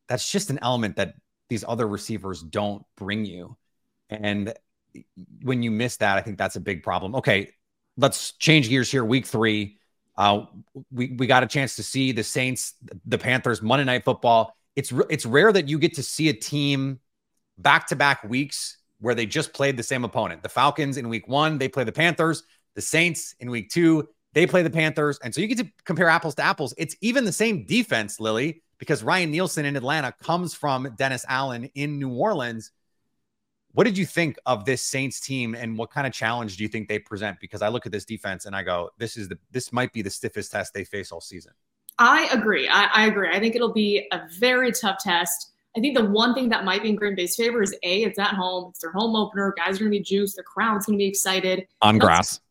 That's 0.10 0.30
just 0.30 0.50
an 0.50 0.60
element 0.62 0.98
that 0.98 1.16
these 1.52 1.66
other 1.68 1.86
receivers 1.86 2.42
don't 2.42 2.86
bring 2.96 3.26
you. 3.26 3.58
And 4.10 4.54
when 5.44 5.62
you 5.62 5.70
miss 5.70 5.98
that, 5.98 6.18
I 6.18 6.22
think 6.22 6.38
that's 6.38 6.56
a 6.56 6.62
big 6.62 6.82
problem. 6.82 7.14
Okay, 7.14 7.50
let's 7.98 8.32
change 8.34 8.70
gears 8.70 8.90
here. 8.90 9.04
Week 9.04 9.26
three, 9.26 9.78
uh, 10.18 10.46
we 10.94 11.14
we 11.20 11.28
got 11.28 11.44
a 11.44 11.48
chance 11.48 11.76
to 11.76 11.84
see 11.84 12.14
the 12.14 12.24
Saints, 12.24 12.76
the 13.06 13.18
Panthers, 13.18 13.62
Monday 13.62 13.84
Night 13.84 14.06
Football. 14.06 14.56
It's 14.78 14.94
it's 15.10 15.26
rare 15.26 15.52
that 15.52 15.68
you 15.68 15.78
get 15.78 15.94
to 15.96 16.04
see 16.04 16.30
a 16.30 16.34
team 16.34 17.02
back 17.58 17.88
to 17.88 17.98
back 17.98 18.24
weeks 18.24 18.78
where 19.02 19.14
they 19.14 19.26
just 19.26 19.52
played 19.52 19.76
the 19.76 19.84
same 19.84 20.06
opponent. 20.06 20.44
The 20.44 20.50
Falcons 20.50 20.96
in 20.96 21.10
Week 21.10 21.28
one, 21.28 21.58
they 21.58 21.68
play 21.68 21.84
the 21.84 21.92
Panthers. 21.92 22.44
The 22.76 22.82
Saints 22.82 23.36
in 23.42 23.52
Week 23.52 23.70
two, 23.70 24.08
they 24.32 24.48
play 24.48 24.64
the 24.64 24.70
Panthers, 24.70 25.20
and 25.22 25.36
so 25.36 25.42
you 25.42 25.48
get 25.48 25.58
to 25.58 25.70
compare 25.84 26.08
apples 26.08 26.36
to 26.36 26.44
apples. 26.44 26.74
It's 26.78 26.96
even 27.02 27.26
the 27.26 27.34
same 27.34 27.66
defense, 27.66 28.22
Lily, 28.22 28.62
because 28.82 29.04
Ryan 29.04 29.30
Nielsen 29.30 29.64
in 29.66 29.76
Atlanta 29.76 30.12
comes 30.12 30.56
from 30.56 30.92
Dennis 30.98 31.24
Allen 31.30 31.70
in 31.76 32.00
New 32.00 32.10
Orleans. 32.10 32.72
What 33.74 33.84
did 33.84 33.96
you 33.96 34.08
think 34.08 34.40
of 34.48 34.66
this 34.66 34.82
Saints 34.82 35.20
team 35.20 35.54
and 35.54 35.78
what 35.78 35.92
kind 35.92 36.08
of 36.08 36.14
challenge 36.14 36.58
do 36.58 36.64
you 36.64 36.68
think 36.68 36.90
they 36.90 36.98
present? 36.98 37.38
Because 37.40 37.62
I 37.62 37.68
look 37.68 37.86
at 37.86 37.92
this 37.92 38.06
defense 38.06 38.48
and 38.48 38.56
I 38.56 38.64
go, 38.64 38.90
this 38.98 39.18
is 39.18 39.30
the 39.30 39.38
this 39.52 39.72
might 39.72 39.94
be 39.94 40.02
the 40.02 40.10
stiffest 40.10 40.52
test 40.52 40.74
they 40.74 40.84
face 40.84 41.12
all 41.12 41.22
season. 41.22 41.54
I 42.00 42.28
agree. 42.34 42.68
I, 42.68 42.86
I 42.86 43.06
agree. 43.06 43.30
I 43.32 43.40
think 43.40 43.56
it'll 43.56 43.72
be 43.72 44.08
a 44.12 44.24
very 44.40 44.72
tough 44.72 44.98
test. 44.98 45.52
I 45.78 45.80
think 45.80 45.96
the 45.96 46.06
one 46.06 46.34
thing 46.34 46.50
that 46.50 46.66
might 46.66 46.82
be 46.82 46.90
in 46.90 46.96
Green 46.96 47.14
Bay's 47.14 47.36
favor 47.36 47.62
is 47.62 47.74
a, 47.84 48.04
it's 48.04 48.18
at 48.18 48.34
home, 48.34 48.72
it's 48.72 48.80
their 48.80 48.92
home 48.92 49.16
opener. 49.16 49.54
Guys 49.56 49.76
are 49.76 49.84
gonna 49.84 49.92
be 49.92 50.00
juiced, 50.00 50.38
the 50.38 50.44
crowd's 50.44 50.88
gonna 50.88 50.98
be 50.98 51.06
excited. 51.06 51.68
On 51.84 52.00
grass. 52.00 52.42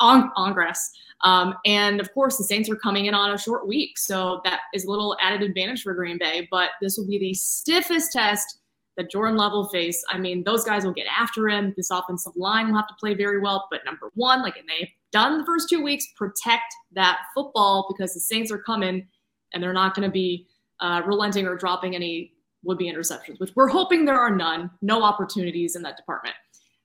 On 0.00 0.30
on 0.34 0.54
grass. 0.54 0.92
Um, 1.24 1.54
and 1.64 2.00
of 2.00 2.12
course, 2.12 2.36
the 2.36 2.44
Saints 2.44 2.68
are 2.68 2.76
coming 2.76 3.06
in 3.06 3.14
on 3.14 3.32
a 3.32 3.38
short 3.38 3.66
week, 3.66 3.98
so 3.98 4.40
that 4.44 4.60
is 4.74 4.84
a 4.84 4.90
little 4.90 5.16
added 5.20 5.42
advantage 5.42 5.82
for 5.82 5.94
Green 5.94 6.18
Bay. 6.18 6.46
But 6.50 6.70
this 6.80 6.96
will 6.96 7.06
be 7.06 7.18
the 7.18 7.34
stiffest 7.34 8.12
test 8.12 8.58
that 8.96 9.10
Jordan 9.10 9.36
Love 9.36 9.52
will 9.52 9.68
face. 9.70 10.04
I 10.08 10.18
mean, 10.18 10.44
those 10.44 10.64
guys 10.64 10.84
will 10.84 10.92
get 10.92 11.06
after 11.06 11.48
him. 11.48 11.74
This 11.76 11.90
offensive 11.90 12.34
line 12.36 12.68
will 12.68 12.76
have 12.76 12.86
to 12.88 12.94
play 13.00 13.14
very 13.14 13.40
well. 13.40 13.66
But 13.70 13.80
number 13.84 14.10
one, 14.14 14.42
like 14.42 14.54
they've 14.54 14.88
done 15.12 15.38
the 15.38 15.44
first 15.44 15.68
two 15.68 15.82
weeks, 15.82 16.06
protect 16.16 16.74
that 16.92 17.18
football 17.34 17.86
because 17.88 18.14
the 18.14 18.20
Saints 18.20 18.52
are 18.52 18.58
coming 18.58 19.08
and 19.52 19.62
they're 19.62 19.72
not 19.72 19.94
going 19.94 20.06
to 20.06 20.12
be 20.12 20.46
uh, 20.80 21.02
relenting 21.06 21.46
or 21.46 21.56
dropping 21.56 21.94
any 21.94 22.32
would 22.64 22.78
be 22.78 22.90
interceptions, 22.90 23.38
which 23.40 23.50
we're 23.54 23.68
hoping 23.68 24.04
there 24.04 24.18
are 24.18 24.34
none, 24.34 24.70
no 24.80 25.02
opportunities 25.02 25.76
in 25.76 25.82
that 25.82 25.96
department. 25.96 26.34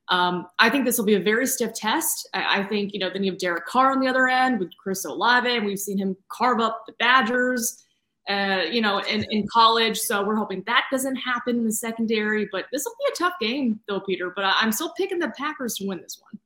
Um, 0.10 0.48
I 0.58 0.70
think 0.70 0.86
this 0.86 0.98
will 0.98 1.06
be 1.06 1.16
a 1.16 1.20
very 1.20 1.46
stiff 1.46 1.74
test. 1.74 2.28
I, 2.34 2.62
I, 2.62 2.64
think, 2.64 2.94
you 2.94 3.00
know, 3.00 3.10
then 3.12 3.24
you 3.24 3.32
have 3.32 3.40
Derek 3.40 3.66
Carr 3.66 3.92
on 3.92 4.00
the 4.00 4.08
other 4.08 4.28
end 4.28 4.60
with 4.60 4.70
Chris 4.78 5.06
Olave, 5.06 5.48
and 5.48 5.66
we've 5.66 5.80
seen 5.80 6.00
him 6.00 6.18
carve 6.30 6.60
up 6.60 6.84
the 6.88 6.94
Badgers, 7.00 7.86
uh, 8.28 8.64
you 8.72 8.82
know, 8.82 9.00
in, 9.00 9.24
in 9.30 9.48
college. 9.52 10.00
So 10.00 10.24
we're 10.26 10.36
hoping 10.36 10.64
that 10.66 10.86
doesn't 10.92 11.16
happen 11.16 11.58
in 11.58 11.66
the 11.66 11.72
secondary. 11.72 12.50
But 12.52 12.66
this 12.72 12.86
will 12.86 12.96
be 13.00 13.14
a 13.14 13.18
tough 13.18 13.34
game, 13.40 13.80
though, 13.88 14.00
Peter. 14.00 14.32
But 14.36 14.46
I'm 14.46 14.72
still 14.72 14.94
picking 14.98 15.20
the 15.20 15.30
Packers 15.38 15.76
to 15.76 15.88
win 15.88 16.02
this 16.02 16.20
one. 16.20 16.40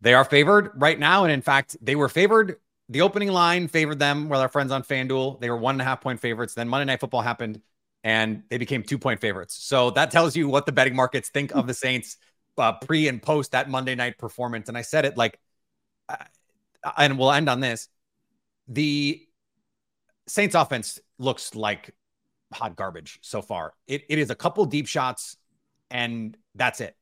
They 0.00 0.14
are 0.14 0.24
favored 0.24 0.70
right 0.76 0.98
now. 0.98 1.24
And 1.24 1.32
in 1.32 1.42
fact, 1.42 1.76
they 1.80 1.96
were 1.96 2.08
favored 2.08 2.56
the 2.88 3.00
opening 3.00 3.32
line 3.32 3.68
favored 3.68 3.98
them 3.98 4.28
with 4.28 4.40
our 4.40 4.48
friends 4.48 4.70
on 4.70 4.82
FanDuel. 4.82 5.40
They 5.40 5.50
were 5.50 5.56
one 5.56 5.74
and 5.74 5.82
a 5.82 5.84
half 5.84 6.00
point 6.00 6.20
favorites. 6.20 6.54
Then 6.54 6.68
Monday 6.68 6.84
Night 6.84 7.00
Football 7.00 7.22
happened 7.22 7.60
and 8.04 8.44
they 8.48 8.58
became 8.58 8.82
two 8.82 8.98
point 8.98 9.20
favorites. 9.20 9.56
So 9.60 9.90
that 9.90 10.10
tells 10.10 10.36
you 10.36 10.48
what 10.48 10.66
the 10.66 10.72
betting 10.72 10.94
markets 10.94 11.28
think 11.28 11.54
of 11.54 11.66
the 11.66 11.74
Saints 11.74 12.16
uh, 12.58 12.72
pre 12.72 13.08
and 13.08 13.22
post 13.22 13.52
that 13.52 13.68
Monday 13.68 13.94
night 13.94 14.18
performance. 14.18 14.68
And 14.68 14.76
I 14.76 14.82
said 14.82 15.04
it 15.04 15.16
like, 15.16 15.38
uh, 16.08 16.16
and 16.96 17.18
we'll 17.18 17.32
end 17.32 17.48
on 17.48 17.60
this. 17.60 17.88
The 18.68 19.22
Saints 20.26 20.54
offense 20.54 20.98
looks 21.18 21.54
like 21.54 21.94
hot 22.52 22.76
garbage 22.76 23.18
so 23.22 23.42
far. 23.42 23.74
It, 23.86 24.04
it 24.08 24.18
is 24.18 24.30
a 24.30 24.34
couple 24.34 24.64
deep 24.66 24.86
shots 24.86 25.36
and 25.90 26.36
that's 26.54 26.80
it 26.80 26.96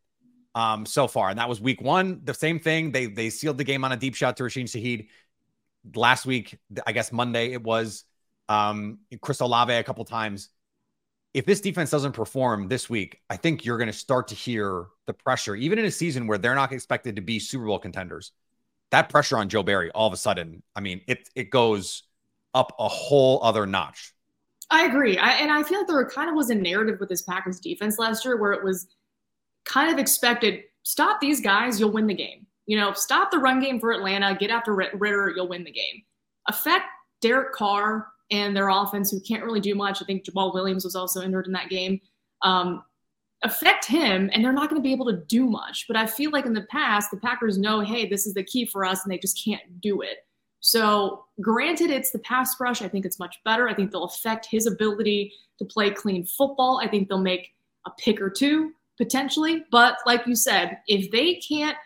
um, 0.54 0.86
so 0.86 1.06
far. 1.06 1.30
And 1.30 1.38
that 1.38 1.48
was 1.48 1.60
week 1.60 1.80
one. 1.80 2.20
The 2.24 2.34
same 2.34 2.58
thing. 2.58 2.92
They 2.92 3.06
they 3.06 3.30
sealed 3.30 3.58
the 3.58 3.64
game 3.64 3.84
on 3.84 3.92
a 3.92 3.96
deep 3.96 4.14
shot 4.14 4.36
to 4.38 4.44
Rashid 4.44 4.66
Shaheed. 4.66 5.08
Last 5.94 6.24
week, 6.24 6.58
I 6.86 6.92
guess 6.92 7.12
Monday, 7.12 7.52
it 7.52 7.62
was 7.62 8.04
um, 8.48 9.00
Chris 9.20 9.40
Olave 9.40 9.72
a 9.72 9.82
couple 9.82 10.04
times. 10.04 10.48
If 11.34 11.46
this 11.46 11.60
defense 11.60 11.90
doesn't 11.90 12.12
perform 12.12 12.68
this 12.68 12.88
week, 12.88 13.20
I 13.28 13.36
think 13.36 13.64
you're 13.64 13.76
going 13.76 13.90
to 13.90 13.92
start 13.92 14.28
to 14.28 14.34
hear 14.34 14.86
the 15.06 15.12
pressure, 15.12 15.56
even 15.56 15.78
in 15.78 15.84
a 15.84 15.90
season 15.90 16.26
where 16.26 16.38
they're 16.38 16.54
not 16.54 16.72
expected 16.72 17.16
to 17.16 17.22
be 17.22 17.38
Super 17.38 17.66
Bowl 17.66 17.78
contenders. 17.78 18.32
That 18.92 19.08
pressure 19.08 19.36
on 19.36 19.48
Joe 19.48 19.64
Barry, 19.64 19.90
all 19.90 20.06
of 20.06 20.12
a 20.12 20.16
sudden, 20.16 20.62
I 20.76 20.80
mean, 20.80 21.00
it 21.08 21.28
it 21.34 21.50
goes 21.50 22.04
up 22.54 22.72
a 22.78 22.86
whole 22.86 23.42
other 23.42 23.66
notch. 23.66 24.14
I 24.70 24.84
agree, 24.84 25.18
I, 25.18 25.32
and 25.32 25.50
I 25.50 25.62
feel 25.64 25.78
like 25.78 25.88
there 25.88 26.08
kind 26.08 26.30
of 26.30 26.36
was 26.36 26.50
a 26.50 26.54
narrative 26.54 27.00
with 27.00 27.08
this 27.08 27.22
Packers 27.22 27.60
defense 27.60 27.98
last 27.98 28.24
year 28.24 28.40
where 28.40 28.52
it 28.52 28.62
was 28.62 28.86
kind 29.64 29.92
of 29.92 29.98
expected 29.98 30.62
stop 30.84 31.20
these 31.20 31.40
guys, 31.40 31.80
you'll 31.80 31.90
win 31.90 32.06
the 32.06 32.14
game. 32.14 32.46
You 32.66 32.78
know, 32.78 32.92
stop 32.92 33.30
the 33.30 33.38
run 33.38 33.60
game 33.60 33.80
for 33.80 33.90
Atlanta, 33.90 34.36
get 34.38 34.50
after 34.50 34.74
Ridder, 34.74 35.32
you'll 35.34 35.48
win 35.48 35.64
the 35.64 35.72
game. 35.72 36.02
Affect 36.48 36.84
Derek 37.20 37.52
Carr 37.52 38.06
and 38.30 38.56
their 38.56 38.68
offense, 38.68 39.10
who 39.10 39.20
can't 39.20 39.44
really 39.44 39.60
do 39.60 39.74
much. 39.74 40.02
I 40.02 40.04
think 40.04 40.24
Jamaal 40.24 40.54
Williams 40.54 40.84
was 40.84 40.96
also 40.96 41.22
injured 41.22 41.46
in 41.46 41.52
that 41.52 41.68
game. 41.68 42.00
Um, 42.42 42.82
affect 43.42 43.84
him, 43.84 44.30
and 44.32 44.42
they're 44.42 44.52
not 44.52 44.70
going 44.70 44.80
to 44.80 44.86
be 44.86 44.92
able 44.92 45.06
to 45.06 45.24
do 45.26 45.46
much. 45.46 45.86
But 45.86 45.96
I 45.96 46.06
feel 46.06 46.30
like 46.30 46.46
in 46.46 46.54
the 46.54 46.66
past, 46.70 47.10
the 47.10 47.18
Packers 47.18 47.58
know, 47.58 47.80
hey, 47.80 48.08
this 48.08 48.26
is 48.26 48.34
the 48.34 48.42
key 48.42 48.64
for 48.64 48.84
us, 48.84 49.04
and 49.04 49.12
they 49.12 49.18
just 49.18 49.42
can't 49.42 49.80
do 49.80 50.00
it. 50.00 50.18
So, 50.60 51.26
granted, 51.42 51.90
it's 51.90 52.10
the 52.10 52.20
pass 52.20 52.58
rush. 52.58 52.80
I 52.80 52.88
think 52.88 53.04
it's 53.04 53.18
much 53.18 53.36
better. 53.44 53.68
I 53.68 53.74
think 53.74 53.90
they'll 53.90 54.04
affect 54.04 54.46
his 54.46 54.66
ability 54.66 55.32
to 55.58 55.64
play 55.66 55.90
clean 55.90 56.24
football. 56.24 56.80
I 56.82 56.88
think 56.88 57.08
they'll 57.08 57.18
make 57.18 57.52
a 57.86 57.90
pick 57.90 58.20
or 58.20 58.30
two 58.30 58.72
potentially. 58.96 59.64
But 59.70 59.98
like 60.06 60.26
you 60.26 60.34
said, 60.34 60.78
if 60.86 61.10
they 61.10 61.34
can't 61.34 61.76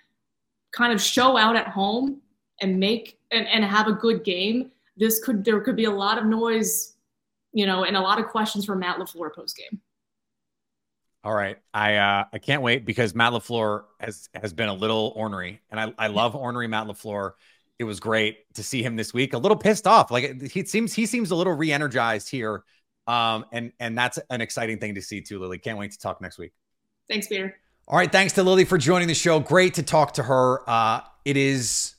kind 0.72 0.92
of 0.92 1.01
show 1.01 1.37
out 1.37 1.57
at 1.57 1.68
home 1.68 2.20
and 2.61 2.79
make 2.79 3.18
and, 3.31 3.46
and 3.48 3.64
have 3.64 3.88
a 3.88 3.92
good 3.92 4.24
game, 4.24 4.70
this 4.99 5.23
could 5.23 5.45
there 5.45 5.61
could 5.61 5.77
be 5.77 5.85
a 5.85 5.91
lot 5.91 6.19
of 6.19 6.27
noise, 6.27 6.95
you 7.53 7.67
know, 7.67 7.85
and 7.85 7.97
a 7.97 8.01
lot 8.01 8.19
of 8.19 8.27
questions 8.27 8.65
for 8.65 8.75
Matt 8.75 8.99
LaFleur 8.99 9.35
post 9.35 9.57
game. 9.57 9.81
All 11.25 11.35
right. 11.35 11.59
I 11.75 11.97
uh 11.97 12.25
I 12.33 12.39
can't 12.39 12.63
wait 12.63 12.85
because 12.85 13.15
Matt 13.15 13.33
LaFleur 13.33 13.85
has 14.01 14.29
has 14.35 14.53
been 14.53 14.69
a 14.69 14.75
little 14.75 15.13
ornery. 15.17 15.61
And 15.71 15.81
I, 15.81 15.93
I 15.99 16.07
love 16.09 16.35
ornery 16.35 16.69
Matt 16.69 16.87
LaFleur. 16.87 17.33
It 17.79 17.85
was 17.85 18.01
great 18.01 18.53
to 18.55 18.63
see 18.63 18.83
him 18.83 18.97
this 18.97 19.15
week. 19.15 19.35
A 19.35 19.39
little 19.39 19.57
pissed 19.57 19.87
off. 19.87 20.11
Like 20.11 20.43
he 20.43 20.65
seems 20.65 20.93
he 20.95 21.07
seems 21.07 21.31
a 21.31 21.37
little 21.37 21.55
re-energized 21.55 22.29
here. 22.29 22.65
Um, 23.07 23.47
and 23.53 23.73
and 23.79 23.97
that's 23.97 24.19
an 24.31 24.41
exciting 24.41 24.79
thing 24.79 24.95
to 24.97 25.03
see 25.03 25.21
too, 25.21 25.39
Lily. 25.39 25.59
Can't 25.59 25.79
wait 25.79 25.93
to 25.93 25.99
talk 25.99 26.21
next 26.21 26.39
week. 26.39 26.53
Thanks, 27.09 27.27
Peter. 27.27 27.57
All 27.87 27.97
right. 27.97 28.11
Thanks 28.11 28.35
to 28.35 28.43
Lily 28.43 28.65
for 28.65 28.79
joining 28.79 29.09
the 29.09 29.15
show. 29.15 29.41
Great 29.41 29.75
to 29.75 29.83
talk 29.83 30.15
to 30.15 30.23
her. 30.23 30.69
Uh, 30.69 31.01
it 31.25 31.37
is 31.37 31.95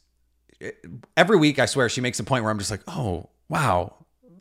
every 1.15 1.37
week, 1.37 1.59
I 1.59 1.65
swear, 1.65 1.89
she 1.89 2.01
makes 2.01 2.19
a 2.19 2.23
point 2.23 2.43
where 2.43 2.51
I'm 2.51 2.59
just 2.59 2.71
like, 2.71 2.83
oh, 2.87 3.29
wow, 3.47 3.93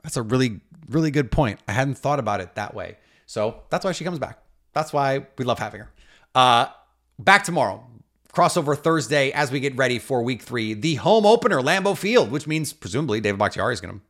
that's 0.03 0.17
a 0.17 0.23
really, 0.23 0.61
really 0.89 1.11
good 1.11 1.31
point. 1.31 1.61
I 1.69 1.73
hadn't 1.73 1.99
thought 1.99 2.19
about 2.19 2.41
it 2.41 2.55
that 2.55 2.75
way. 2.75 2.99
So 3.27 3.63
that's 3.71 3.85
why 3.85 3.93
she 3.93 4.05
comes 4.05 4.19
back. 4.19 4.39
That's 4.73 4.93
why 4.93 5.27
we 5.37 5.45
love 5.45 5.59
having 5.59 5.81
her. 5.81 5.93
Uh, 6.35 6.67
back 7.19 7.45
tomorrow. 7.45 7.85
Crossover 8.33 8.77
Thursday 8.77 9.33
as 9.33 9.51
we 9.51 9.59
get 9.59 9.77
ready 9.77 9.99
for 9.99 10.23
week 10.23 10.43
three, 10.43 10.75
the 10.75 10.97
home 10.97 11.27
opener, 11.27 11.61
Lambeau 11.61 11.97
Field, 11.97 12.31
which 12.31 12.47
means 12.47 12.73
presumably 12.73 13.21
David 13.21 13.39
Bakhtiari 13.39 13.73
is 13.73 13.81
going 13.81 13.99
to 13.99 14.01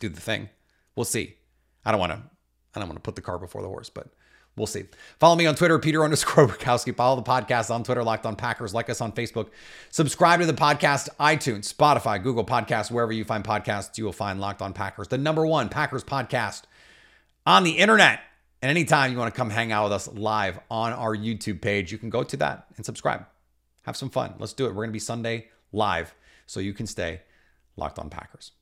do 0.00 0.08
the 0.08 0.20
thing. 0.20 0.48
We'll 0.96 1.04
see. 1.04 1.36
I 1.84 1.90
don't 1.90 2.00
want 2.00 2.12
to. 2.12 2.22
I 2.74 2.80
don't 2.80 2.88
want 2.88 2.96
to 2.96 3.02
put 3.02 3.14
the 3.14 3.22
car 3.22 3.38
before 3.38 3.62
the 3.62 3.68
horse, 3.68 3.90
but 3.90 4.08
We'll 4.56 4.68
see. 4.68 4.84
Follow 5.18 5.34
me 5.34 5.46
on 5.46 5.56
Twitter, 5.56 5.78
Peter 5.80 6.04
underscore 6.04 6.46
Bukowski. 6.46 6.94
Follow 6.94 7.16
the 7.16 7.28
podcast 7.28 7.74
on 7.74 7.82
Twitter, 7.82 8.04
Locked 8.04 8.24
on 8.24 8.36
Packers. 8.36 8.72
Like 8.72 8.88
us 8.88 9.00
on 9.00 9.10
Facebook. 9.10 9.48
Subscribe 9.90 10.40
to 10.40 10.46
the 10.46 10.52
podcast, 10.52 11.08
iTunes, 11.18 11.72
Spotify, 11.72 12.22
Google 12.22 12.44
Podcasts, 12.44 12.90
wherever 12.90 13.12
you 13.12 13.24
find 13.24 13.42
podcasts, 13.42 13.98
you 13.98 14.04
will 14.04 14.12
find 14.12 14.40
Locked 14.40 14.62
on 14.62 14.72
Packers, 14.72 15.08
the 15.08 15.18
number 15.18 15.44
one 15.44 15.68
Packers 15.68 16.04
podcast 16.04 16.62
on 17.44 17.64
the 17.64 17.72
internet. 17.72 18.20
And 18.62 18.70
anytime 18.70 19.12
you 19.12 19.18
want 19.18 19.34
to 19.34 19.36
come 19.36 19.50
hang 19.50 19.72
out 19.72 19.84
with 19.84 19.92
us 19.92 20.08
live 20.08 20.58
on 20.70 20.92
our 20.92 21.14
YouTube 21.16 21.60
page, 21.60 21.90
you 21.92 21.98
can 21.98 22.08
go 22.08 22.22
to 22.22 22.36
that 22.38 22.66
and 22.76 22.86
subscribe. 22.86 23.26
Have 23.82 23.96
some 23.96 24.08
fun. 24.08 24.34
Let's 24.38 24.54
do 24.54 24.64
it. 24.66 24.68
We're 24.68 24.84
going 24.84 24.90
to 24.90 24.92
be 24.92 24.98
Sunday 25.00 25.48
live 25.72 26.14
so 26.46 26.60
you 26.60 26.72
can 26.72 26.86
stay 26.86 27.20
locked 27.76 27.98
on 27.98 28.08
Packers. 28.08 28.52